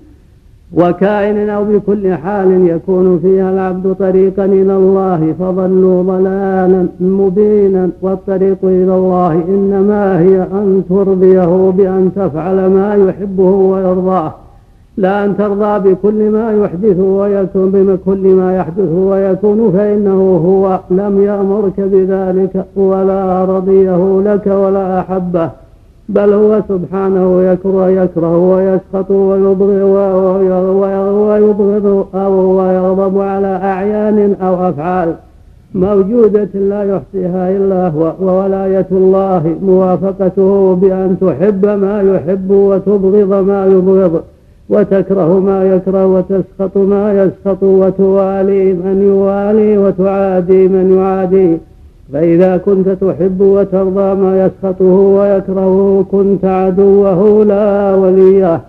[0.76, 7.90] وكائن أو بكل حال يكون فيها العبد طريقا إلى الله فضلوا ضلالا مبينا.
[8.02, 14.34] والطريق إلى الله إنما هي أن ترضيه بأن تفعل ما يحبه ويرضاه.
[14.98, 21.80] لا أن ترضى بكل ما يحدث ويكون بكل ما يحدث ويكون فإنه هو لم يأمرك
[21.80, 25.65] بذلك ولا رضيه لك ولا أحبه.
[26.10, 29.70] بل هو سبحانه يكره يكره ويسخط ويبغض
[31.30, 35.16] ويبغض أو ويغضب على أعيان أو أفعال.
[35.76, 44.22] موجودة لا يحصيها إلا هو وولاية الله موافقته بأن تحب ما يحب وتبغض ما يبغض
[44.70, 51.58] وتكره ما يكره وتسخط ما يسخط وتوالي من يوالي وتعادي من يعادي.
[52.14, 58.62] فإذا كنت تحب وترضى ما يسخطه ويكرهه كنت عدوه لا وليه.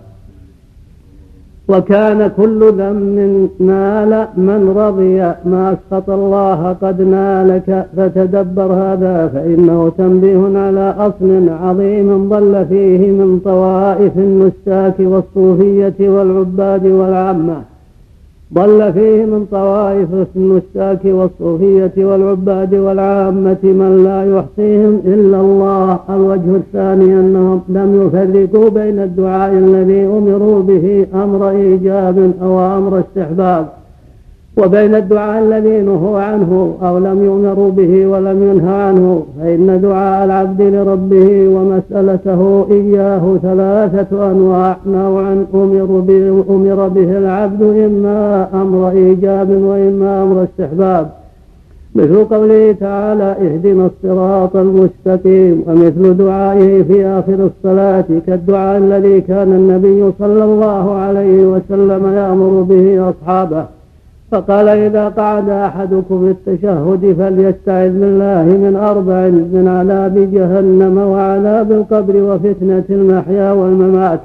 [1.69, 5.19] وكان كل ذم نال من رضي.
[5.51, 7.87] ما أسخط الله قد نالك.
[7.97, 17.76] فتدبر هذا فإنه تنبيه على أصل عظيم ضل فيه من طوائف النساك والصوفية والعباد والعامة.
[18.55, 25.99] ضل فيه من طوائف النساك والصوفية والعباد والعامة من لا يحصيهم إلا الله.
[26.11, 33.67] الوجه الثاني أنهم لم يفرقوا بين الدعاء الذي أمروا به أمر إيجاب أو أمر استحباب.
[34.57, 40.63] وبين الدعاء الذي نهوا عنه أو لم يؤمروا به ولم ينهى عنه فإن دعاء العبد
[40.63, 44.77] لربه ومسألته إياه ثلاثة أنواع.
[44.87, 51.11] نوعا أمر به, أمر به العبد إما أمر إيجاب وإما أمر استحباب.
[51.95, 60.13] مثل قوله تعالى اهدنا الصراط المستقيم ومثل دعائه في آخر الصلاة كالدعاء الذي كان النبي
[60.19, 63.76] صلى الله عليه وسلم يأمر به أصحابه
[64.31, 72.85] فقال إذا قعد أحدكم التشهد فليستعذ بالله من أربع من عذاب جهنم وعذاب القبر وفتنة
[72.91, 74.21] المحيا والممات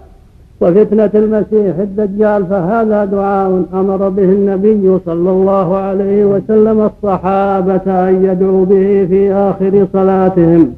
[0.61, 8.65] وفتنة المسيح الدجال فهذا دعاء أمر به النبي صلى الله عليه وسلم الصحابة أن يدعوا
[8.65, 10.73] به في آخر صلاتهم.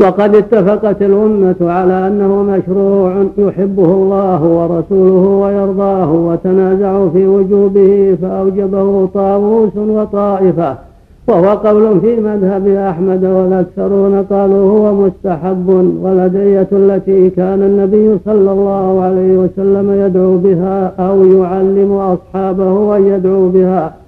[0.00, 9.76] وقد اتفقت الأمة على أنه مشروع يحبه الله ورسوله ويرضاه وتنازعوا في وجوبه فأوجبه طاووس
[9.76, 10.76] وطائفة.
[11.28, 15.68] وهو قول في مذهب أحمد والأكثرون قالوا هو مستحب
[16.02, 23.48] والأدعية التي كان النبي صلى الله عليه وسلم يدعو بها أو يعلم أصحابه أن يدعوا
[23.48, 24.03] بها.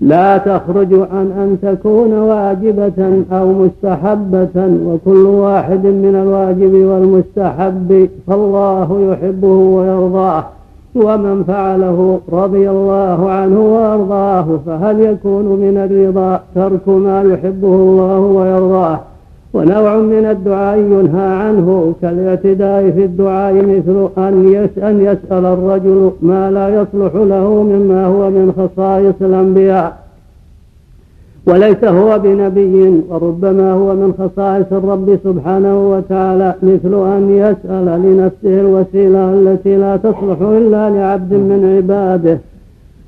[0.00, 9.48] لا تخرج عن أن تكون واجبة أو مستحبة وكل واحد من الواجب والمستحب فالله يحبه
[9.48, 10.44] ويرضاه
[10.94, 19.00] ومن فعله رضي الله عنه وأرضاه فهل يكون من الرضا ترك ما يحبه الله ويرضاه؟
[19.54, 26.68] ونوع من الدعاء ينهى عنه كالاعتداء في الدعاء مثل أن أن يسأل الرجل ما لا
[26.68, 30.00] يصلح له مما هو من خصائص الأنبياء.
[31.46, 39.32] وليس هو بنبي وربما هو من خصائص الرب سبحانه وتعالى مثل أن يسأل لنفسه الوسيلة
[39.32, 42.38] التي لا تصلح إلا لعبد من عباده.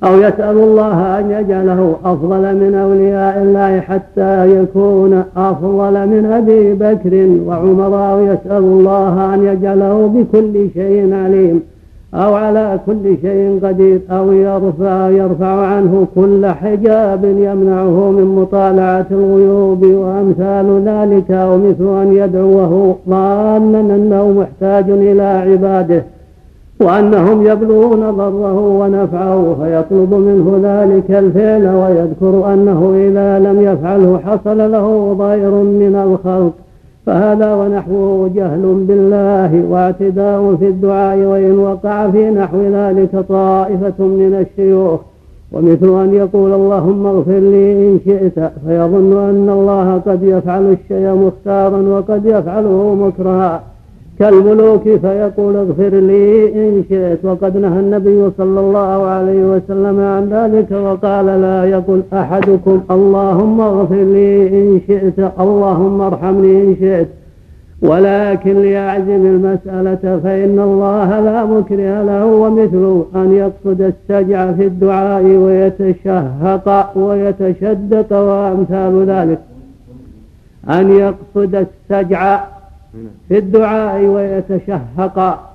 [0.03, 7.29] أو يسأل الله أن يجعله أفضل من أولياء الله حتى يكون أفضل من أبي بكر
[7.47, 11.61] وعمر أو يسأل الله أن يجعله بكل شيء عليم
[12.13, 19.83] أو على كل شيء قدير أو يرفع يرفع عنه كل حجاب يمنعه من مطالعة الغيوب
[19.83, 26.03] وأمثال ذلك أو مثل أن يدعوه ظانا أنه محتاج إلى عباده.
[26.85, 35.13] وأنهم يبلغون ضره ونفعه فيطلب منه ذلك الفعل ويذكر أنه إذا لم يفعله حصل له
[35.13, 36.53] ضير من الخلق.
[37.05, 44.99] فهذا ونحوه جهل بالله واعتداء في الدعاء وإن وقع في نحو ذلك طائفة من الشيوخ.
[45.51, 51.77] ومثل أن يقول اللهم اغفر لي إن شئت فيظن أن الله قد يفعل الشيء مختارا
[51.77, 53.72] وقد يفعله مكرها.
[54.19, 60.71] كالملوك فيقول اغفر لي إن شئت وقد نهى النبي صلى الله عليه وسلم عن ذلك
[60.71, 67.07] وقال لا يقل أحدكم اللهم اغفر لي إن شئت اللهم ارحمني إن شئت.
[67.81, 76.97] ولكن ليعزم المسألة فإن الله لا مكره له ومثل أن يقصد السجع في الدعاء ويتشهق
[76.97, 79.39] ويتشدق وأمثال ذلك.
[80.69, 82.43] أن يقصد السجع
[83.27, 85.49] في الدعاء ويتشهق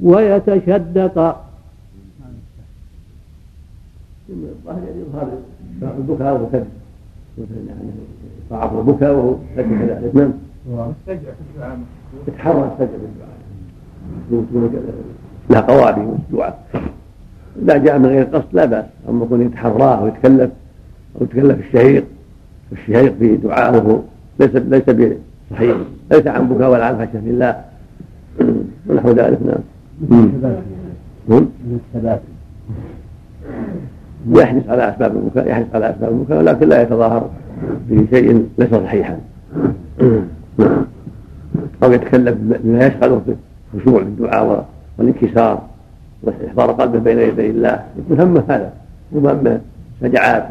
[0.00, 1.36] ويتشدق.
[4.30, 5.28] الظاهر يعني يظهر
[5.82, 6.66] البكاء والسجد
[7.38, 7.80] يعني
[8.50, 10.14] ضعف البكاء وهو كذلك
[11.60, 11.78] نعم
[12.28, 13.00] يتحرى السجد
[14.30, 14.44] بالدعاء
[15.50, 16.64] لا قوابي الدعاء.
[17.62, 18.84] إذا جاء من غير قصد لا بأس.
[19.08, 20.50] أما يكون يتحراه ويتكلف
[21.16, 22.04] أو يتكلف الشهيق
[22.72, 24.04] الشهيق في دعائه
[24.40, 24.82] ليس ليس
[25.50, 25.76] صحيح
[26.12, 27.64] ليس عن بكاء ولا عن خشيه لله
[28.88, 29.38] ونحو ذلك.
[29.42, 29.58] نعم.
[31.28, 32.20] من الثبات.
[34.28, 37.30] يحرص على أسباب البكاء يحرص على أسباب البكاء ولكن لا يتظاهر
[37.88, 39.18] بشيء ليس صحيحا.
[41.82, 43.34] أو يتكلم بما يشغله في
[43.74, 44.68] الخشوع في الدعاء
[44.98, 45.62] والانكسار
[46.22, 47.84] واحضار قلبه بين يدي الله.
[47.98, 48.72] يكون همه هذا.
[49.12, 49.60] وهم
[50.02, 50.48] شجعات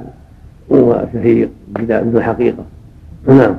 [0.70, 2.64] وشهيق بدون حقيقة.
[3.28, 3.56] نعم.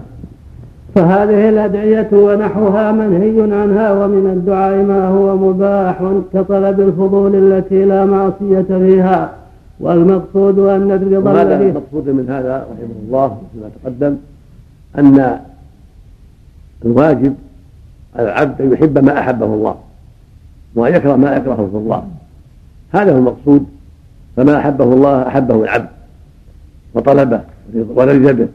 [0.94, 5.96] فهذه الأدعية ونحوها منهي عنها ومن الدعاء ما هو مباح
[6.32, 9.32] كطلب الفضول التي لا معصية فيها.
[9.80, 14.16] والمقصود أن الرضا وهذا المقصود من هذا رحمه الله كما تقدم؟
[14.98, 15.40] أن
[16.84, 17.34] الواجب
[18.16, 19.74] على العبد أن يحب ما أحبه الله
[20.74, 22.04] وأن يكره ما يكرهه الله.
[22.92, 23.66] هذا هو المقصود.
[24.36, 25.88] فما أحبه الله أحبه العبد.
[26.94, 27.40] وطلبه
[27.74, 28.48] ورضي به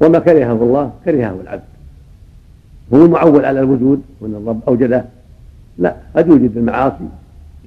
[0.00, 1.62] وما كرهه الله كرهه العبد.
[2.94, 5.04] هو معول على الوجود وإن الرب أوجده.
[5.78, 7.08] لا قد يوجد المعاصي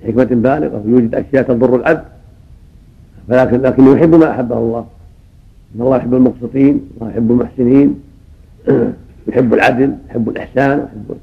[0.01, 2.03] بحكمة بالغة ويوجد أشياء تضر العبد.
[3.27, 4.85] فلكن لكن يحب ما أحبه الله.
[5.75, 7.99] إن الله يحب المقسطين الله يحب المحسنين
[9.27, 11.17] يحب العدل يحب الإحسان يحب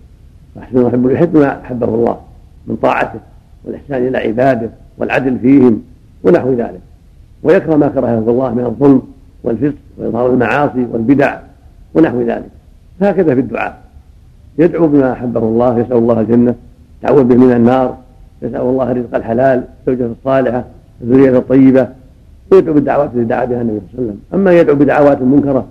[0.56, 2.20] الإحسان يحب يحب ما أحبه الله
[2.66, 3.20] من طاعته
[3.64, 5.82] والإحسان إلى عباده والعدل فيهم
[6.24, 6.80] ونحو ذلك.
[7.42, 9.02] ويكره ما كرهه الله من الظلم
[9.44, 11.38] والفسق وإظهار المعاصي والبدع
[11.94, 12.50] ونحو ذلك.
[13.02, 13.78] هكذا في الدعاء.
[14.58, 16.54] يدعو بما أحبه الله يسأل الله الجنة
[17.02, 17.96] تعوذ به من النار
[18.42, 20.64] يسأل الله الرزق الحلال الزوجة الصالحة
[21.02, 21.88] الذرية الطيبة.
[22.52, 24.20] ويدعو بالدعوات التي دعا بها النبي صلى الله عليه وسلم.
[24.34, 25.66] أما يدعو بدعوات منكرة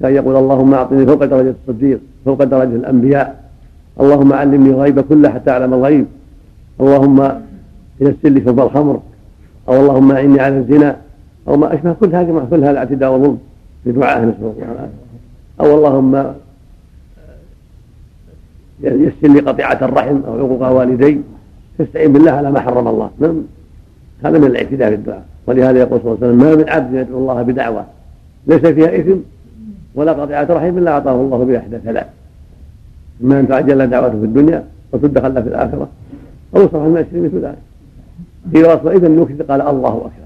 [0.00, 3.44] كان يقول اللهم أعطني فوق درجة الصديق فوق درجة الأنبياء.
[4.00, 6.06] اللهم علمني الغيب كله حتى أعلم الغيب.
[6.80, 7.40] اللهم
[8.00, 9.00] يسر لي شرب الخمر.
[9.68, 10.96] أو اللهم أعني على الزنا.
[11.48, 13.38] أو ما أشبه كل هذه كل هذا اعتداء وظلم
[13.84, 15.06] في دعائه نسأل الله العافية
[15.60, 16.34] أو اللهم
[18.80, 21.20] يسر لي قطيعة الرحم أو عقوق والدي.
[21.78, 23.10] تستعين بالله على ما حرم الله.
[24.24, 25.24] هذا من الاعتداء في الدعاء.
[25.46, 27.84] ولهذا يقول صلى الله عليه وسلم ما من عبد يدعو الله بدعوة
[28.46, 29.18] ليس فيها إثم
[29.94, 32.06] ولا قطيعة رحم إلا أعطاه الله بها إحدى ثلاث.
[33.22, 35.88] إما أن تعجل دعوته في الدنيا وتدخل في الآخرة.
[36.56, 37.58] أو يصرف من الشرك مثل ذلك.
[38.54, 40.25] إذا وصل إذا نكت قال الله أكبر.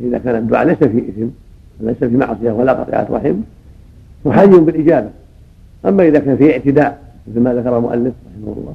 [0.00, 1.28] إذا كان الدعاء ليس فيه إثم
[1.80, 3.34] وليس في معصية ولا قطيعة رحم
[4.24, 5.08] محي بالإجابة.
[5.86, 6.98] أما إذا كان فيه اعتداء
[7.28, 8.74] مثل ما ذكر المؤلف رحمه الله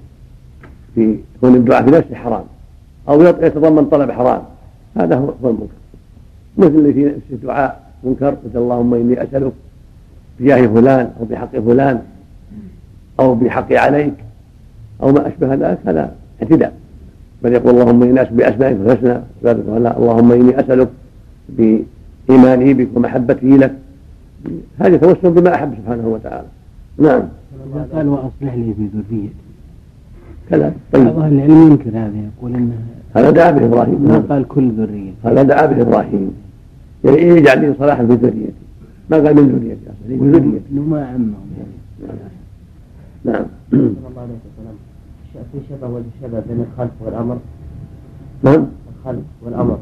[0.95, 2.43] في كون الدعاء في نفسه حرام
[3.10, 4.41] أو يتضمن طلب حرام
[4.98, 5.68] هذا هو المنكر.
[6.57, 9.52] مثل اللي في نفسه دعاء منكر مثل اللهم إني أسألك
[10.39, 12.02] بجاه فلان أو بحق فلان
[13.19, 14.14] أو بحقي عليك
[15.03, 16.73] أو ما أشبه ذلك هذا اعتداء.
[17.43, 19.22] بل يقول اللهم إني أسألك بأسمائك الحسنى
[19.98, 20.89] اللهم إني أسألك
[21.57, 23.73] بإيماني بك ومحبتي لك.
[24.80, 26.48] هذا توسل بما أحب سبحانه وتعالى.
[26.98, 27.23] نعم.
[27.73, 29.34] إذا قال وأصلح لي في ذريتي.
[30.49, 30.73] كذا.
[30.94, 31.06] طيب.
[31.06, 32.78] بعض أهل العلم ينكر هذا يقول إنه
[33.15, 36.32] هذا دعا به إبراهيم ما قال كل ذرية هذا دعا به إبراهيم
[37.03, 38.53] يعني يجعل لي صلاحا في ذريتي.
[39.10, 40.65] ما قال من ذريتي أصلا؟ من ذريتي.
[40.72, 41.36] إنه ما عمهم.
[43.26, 43.45] نعم.
[43.72, 44.76] صلى الله عليه وسلم.
[45.52, 47.38] في شبه والشبه بين الخلق والأمر.
[48.44, 48.65] نعم.
[48.99, 49.78] الخلق والأمر.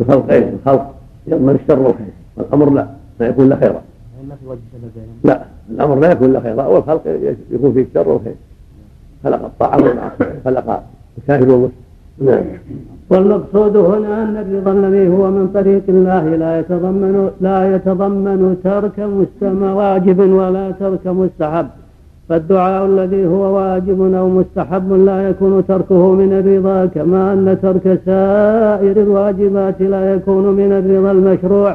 [0.00, 0.94] الخلق إيش؟ الخلق.
[1.26, 2.86] يضمن الشر والخير والامر لا
[3.20, 3.82] ما يكون إلا خيرا.
[4.28, 6.66] ما في وجه شبه بينهم لا الأمر لا يكون إلا خيرا.
[6.66, 7.02] والخلق
[7.50, 8.34] يكون فيه الشر والخير
[9.24, 10.82] خلق الطاعه والمعصيه خلق
[11.18, 11.72] الكافر والمسلم.
[12.18, 12.44] نعم.
[13.10, 19.72] والمقصود هنا أن الرضا الذي هو من طريق الله لا يتضمن لا يتضمن ترك مستمع
[19.72, 21.66] واجب ولا ترك مستحب.
[22.30, 28.96] فالدعاء الذي هو واجب أو مستحب لا يكون تركه من الرضا كما أن ترك سائر
[29.02, 31.74] الواجبات لا يكون من الرضا المشروع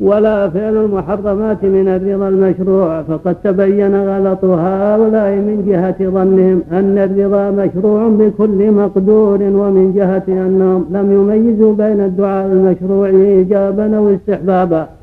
[0.00, 3.02] ولا فعل المحرمات من الرضا المشروع.
[3.02, 10.86] فقد تبين غلط هؤلاء من جهة ظنهم أن الرضا مشروع بكل مقدور ومن جهة أنهم
[10.90, 14.97] لم يميزوا بين الدعاء المشروع إيجابا أو استحبابا.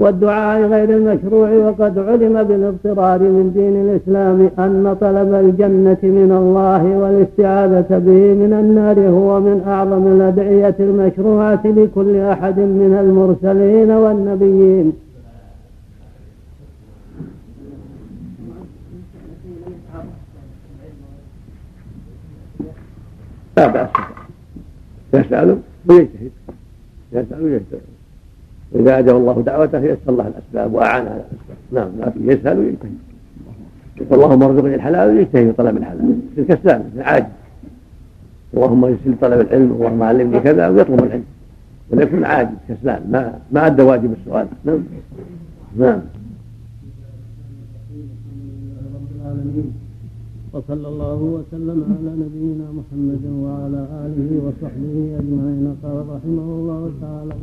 [0.00, 7.98] والدعاء غير المشروع وقد علم بالاضطرار من دين الإسلام أن طلب الجنة من الله والاستعاذة
[7.98, 14.92] به من النار هو من أعظم الأدعية المشروعة لكل أحد من المرسلين والنبيين.
[23.56, 23.88] لا بأس.
[25.14, 25.58] يسأل
[25.88, 26.30] ويجتهد
[27.12, 27.99] يسأل ويجتهد
[28.72, 31.58] وإذا أجاب الله دعوته يسر الله الأسباب وأعان على الأسباب.
[31.72, 32.98] نعم لكن يسأل ويجتهد.
[34.12, 36.18] اللهم ارزقني الحلال ويجتهد في طلب الحلال.
[36.38, 37.26] الكسلان العاجز.
[38.54, 41.24] اللهم يسر طلب العلم اللهم علمني كذا ويطلب العلم.
[41.90, 43.02] ولا يكون عاجز كسلان.
[43.10, 44.46] ما ما أدى واجب السؤال.
[44.64, 44.82] نعم.
[45.78, 46.00] نعم.
[50.52, 55.76] وصلى الله وسلم على نبينا محمد وعلى آله وصحبه أجمعين.
[55.82, 57.34] قال رحمه الله تعالى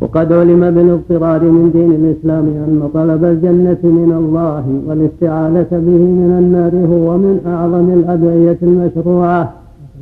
[0.00, 6.74] وقد علم بالاضطرار من دين الإسلام أن طلب الجنة من الله والاستعانة به من النار
[6.92, 9.52] هو من أعظم الأدعية المشروعة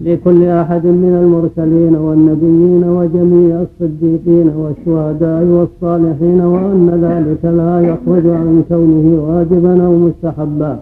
[0.02, 9.06] لكل أحد من المرسلين والنبيين وجميع الصديقين والشهداء والصالحين وأن ذلك لا يخرج عن كونه
[9.28, 10.78] واجبا أو مستحبا.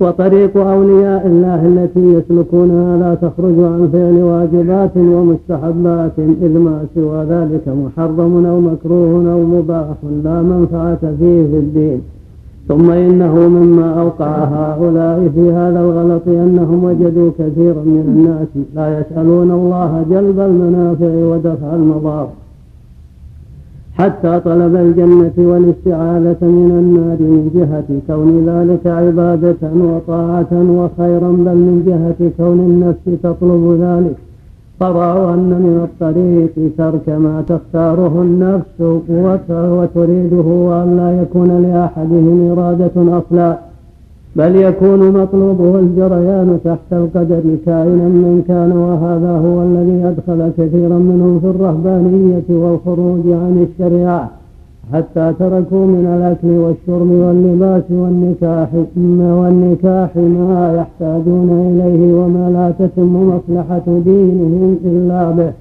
[0.00, 7.68] وطريق أولياء الله التي يسلكونها لا تخرج عن فعل واجبات ومستحبات إذ ما سوى ذلك
[7.68, 9.86] محرم أو مكروه أو مباح
[10.24, 12.00] لا منفعة فيه في الدين.
[12.68, 19.50] ثم إنه مما أوقع هؤلاء في هذا الغلط أنهم وجدوا كثيرا من الناس لا يسألون
[19.50, 22.28] الله جلب المنافع ودفع المضار.
[23.98, 31.76] حتى طلب الجنة والاستعاذة من النار من جهة كون ذلك عبادة وطاعة وخيرا بل من
[31.86, 34.16] جهة كون النفس تطلب ذلك.
[34.80, 38.78] فرأوا أن من الطريق ترك ما تختاره النفس
[39.50, 43.58] وتريده وأن لا يكون لأحدهم إرادة أصلا.
[44.36, 51.40] بل يكون مطلوبه الجريان تحت القدر كائنا من كان وهذا هو الذي أدخل كثيرا منهم
[51.40, 54.30] في الرهبانية والخروج عن الشريعة
[54.92, 58.68] حتى تركوا من الأكل والشرب واللباس والنكاح
[59.40, 65.52] والنكاح ما يحتاجون إليه وما لا تتم مصلحة دينهم إلا به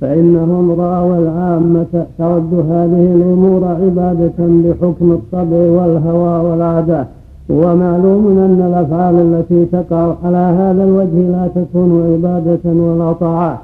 [0.00, 7.06] فإنهم رأوا العامة ترد هذه الأمور عبادة بحكم الطبع والهوى والعادة.
[7.50, 13.58] ومعلوم أن الأفعال التي تقع على هذا الوجه لا تكون عبادة ولا طاعة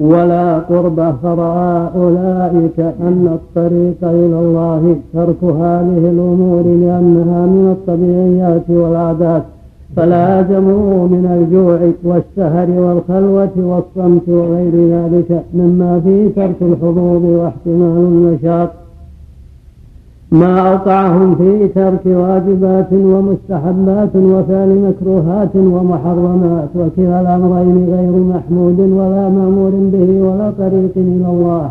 [0.00, 9.42] ولا قرب فرأى أولئك أن الطريق إلى الله ترك هذه الأمور لأنها من الطبيعيات والعادات.
[9.96, 18.68] فلازموا من الجوع والسهر والخلوة والصمت وغير ذلك مما فيه ترك الحظوظ واحتمال النشاط.
[20.32, 29.70] ما أوقعهم في ترك واجبات ومستحبات وفعل مكروهات ومحرمات وكلا الأمرين غير محمود ولا مأمور
[29.92, 31.70] به ولا طريق إلى الله.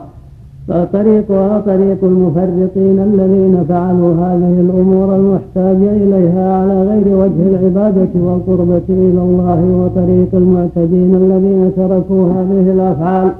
[0.68, 9.22] فطريقها طريق المفرطين الذين فعلوا هذه الأمور المحتاجة إليها على غير وجه العبادة والقربة إلى
[9.22, 13.32] الله وطريق المعتدين الذين تركوا هذه الأفعال.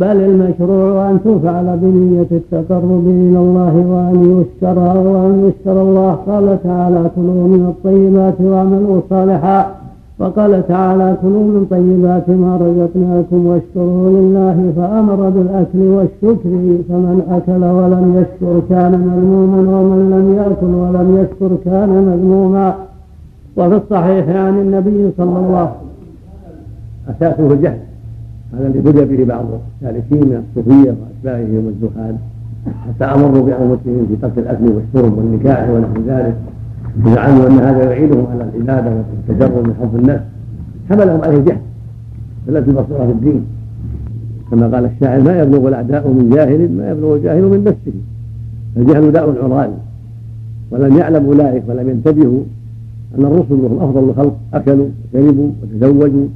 [0.00, 6.12] بل المشروع أن تفعل بنية التقرب إلى الله وأن يشكر وأن يشكر الله.
[6.12, 9.60] قال تعالى كلوا من الطيبات واعملوا صالحا.
[10.18, 16.52] وقال تعالى كلوا من طيبات ما رزقناكم واشكروا لله فأمر بالأكل والشكر
[16.88, 22.74] فمن أكل ولم يشكر كان مذموما ومن لم يأكل ولم يشكر كان مذموما.
[23.56, 25.70] وفي الصحيح عن النبي صلى الله عليه
[27.08, 27.30] وسلم.
[27.30, 27.85] أساسه الجهل.
[28.52, 29.44] هذا الذي بدأ به بعض
[29.82, 32.16] السالكين من الصوفية واشباههم والزهاد
[32.86, 36.36] حتى أمروا المسلمين في ترك الأكل والشرب والنكاح ونحو ذلك.
[37.04, 40.24] وزعموا أن هذا يعيدهم على العبادة والتجرد من حب النفس
[40.90, 41.58] حملهم عليه جهل.
[42.46, 43.44] فلا البصيره في الدين.
[44.50, 47.98] كما قال الشاعر ما يبلغ الأعداء من جاهل ما يبلغ الجاهل من نفسه.
[48.76, 49.70] الجهل داء عران.
[50.70, 52.40] ولم يعلم أولئك ولم ينتبهوا
[53.18, 56.26] أن الرسل وهم أفضل الخلق أكلوا وشربوا وتزوجوا.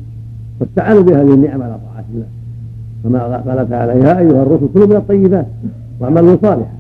[0.61, 2.27] واستعانوا بهذه النعم على طاعة الله.
[3.05, 5.47] كما قال تعالى يا أيها الرسل كلوا من الطيبات
[6.01, 6.73] واعملوا صالحا.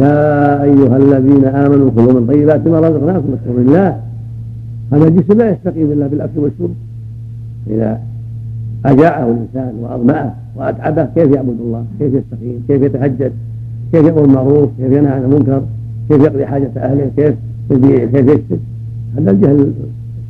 [0.00, 4.00] يا أيها الذين آمنوا كلوا من طيبات ما رزقناكم واشكروا لله
[4.92, 6.74] هذا الجسم لا يستقيم إلا بالأكل والشرب.
[7.66, 8.00] إذا
[8.84, 13.32] أجاعه الإنسان وأظمأه وأتعبه كيف يعبد الله؟ كيف يستقيم؟ كيف يتهجد؟
[13.92, 15.62] كيف يأمر بالمعروف؟ كيف ينهى عن المنكر؟
[16.08, 17.34] كيف يقضي حاجة أهله؟ كيف
[17.70, 18.60] يبيع؟ كيف يكسب
[19.16, 19.72] هذا الجهل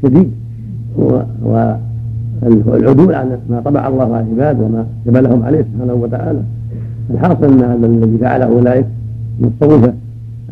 [0.05, 0.31] الشديد.
[2.43, 6.40] العدول عن ما طبع الله على العباد وما جبلهم عليه سبحانه وتعالى.
[7.10, 8.86] الحاصل أن هذا الذي فعله أولئك
[9.40, 9.93] من الطوفه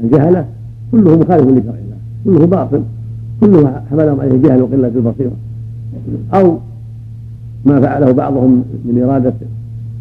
[0.02, 0.44] الجهلة.
[0.92, 1.96] كله مخالف لشرع الله.
[2.24, 2.82] كله باطل.
[3.40, 5.32] كله حملهم عليه الجهل وقلة البصيرة.
[6.34, 6.58] أو
[7.64, 9.32] ما فعله بعضهم من اراده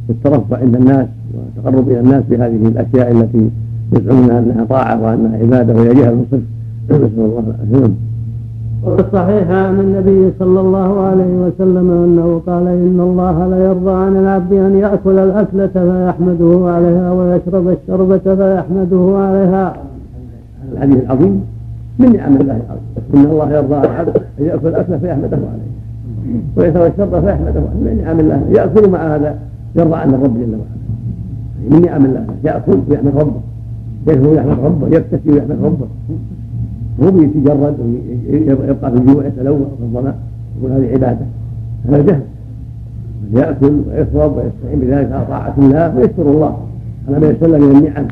[0.10, 3.49] الترفع عند الناس والتقرب إلى الناس بهذه الأشياء التي
[3.94, 6.41] يزعمون أنها طاعة وأنها عبادة وهي جهل صفر
[6.90, 7.94] نسأل الله العافية.
[8.86, 14.16] وفي الصحيح عن النبي صلى الله عليه وسلم أنه قال إن الله لا يرضى عن
[14.18, 19.76] العبد أن يأكل الأكلة فيحمده عليها ويشرب الشربه فيحمده عليها.
[20.74, 21.44] الحديث العظيم
[21.99, 22.84] من نعم الله العظيم
[23.14, 25.76] إن الله يرضى عن العبد أن يأكل الأكلة فيحمده عليها
[26.57, 27.82] ويشرب الشربه فيحمده عليها.
[27.86, 29.36] من نعم الله؟ يأكل مع هذا
[29.76, 30.76] يرضى عن الرب جل وعلا.
[31.70, 33.41] من نعم الله؟ يأكل ويحمد ربه.
[34.07, 35.88] يشرب ويحمد ربه؟ يكتسي ويحمد ربه.
[36.99, 37.76] مو بيتجرد
[38.30, 40.15] ويبقى في الجوع يتلوى في الظمأ
[40.59, 41.26] يقول هذه عبادة.
[41.85, 42.22] هذا جهل.
[43.22, 46.57] من يأكل ويشرب ويستعين بذلك على طاعة الله ويشكر الله.
[47.07, 48.07] على ما يسلم من النعم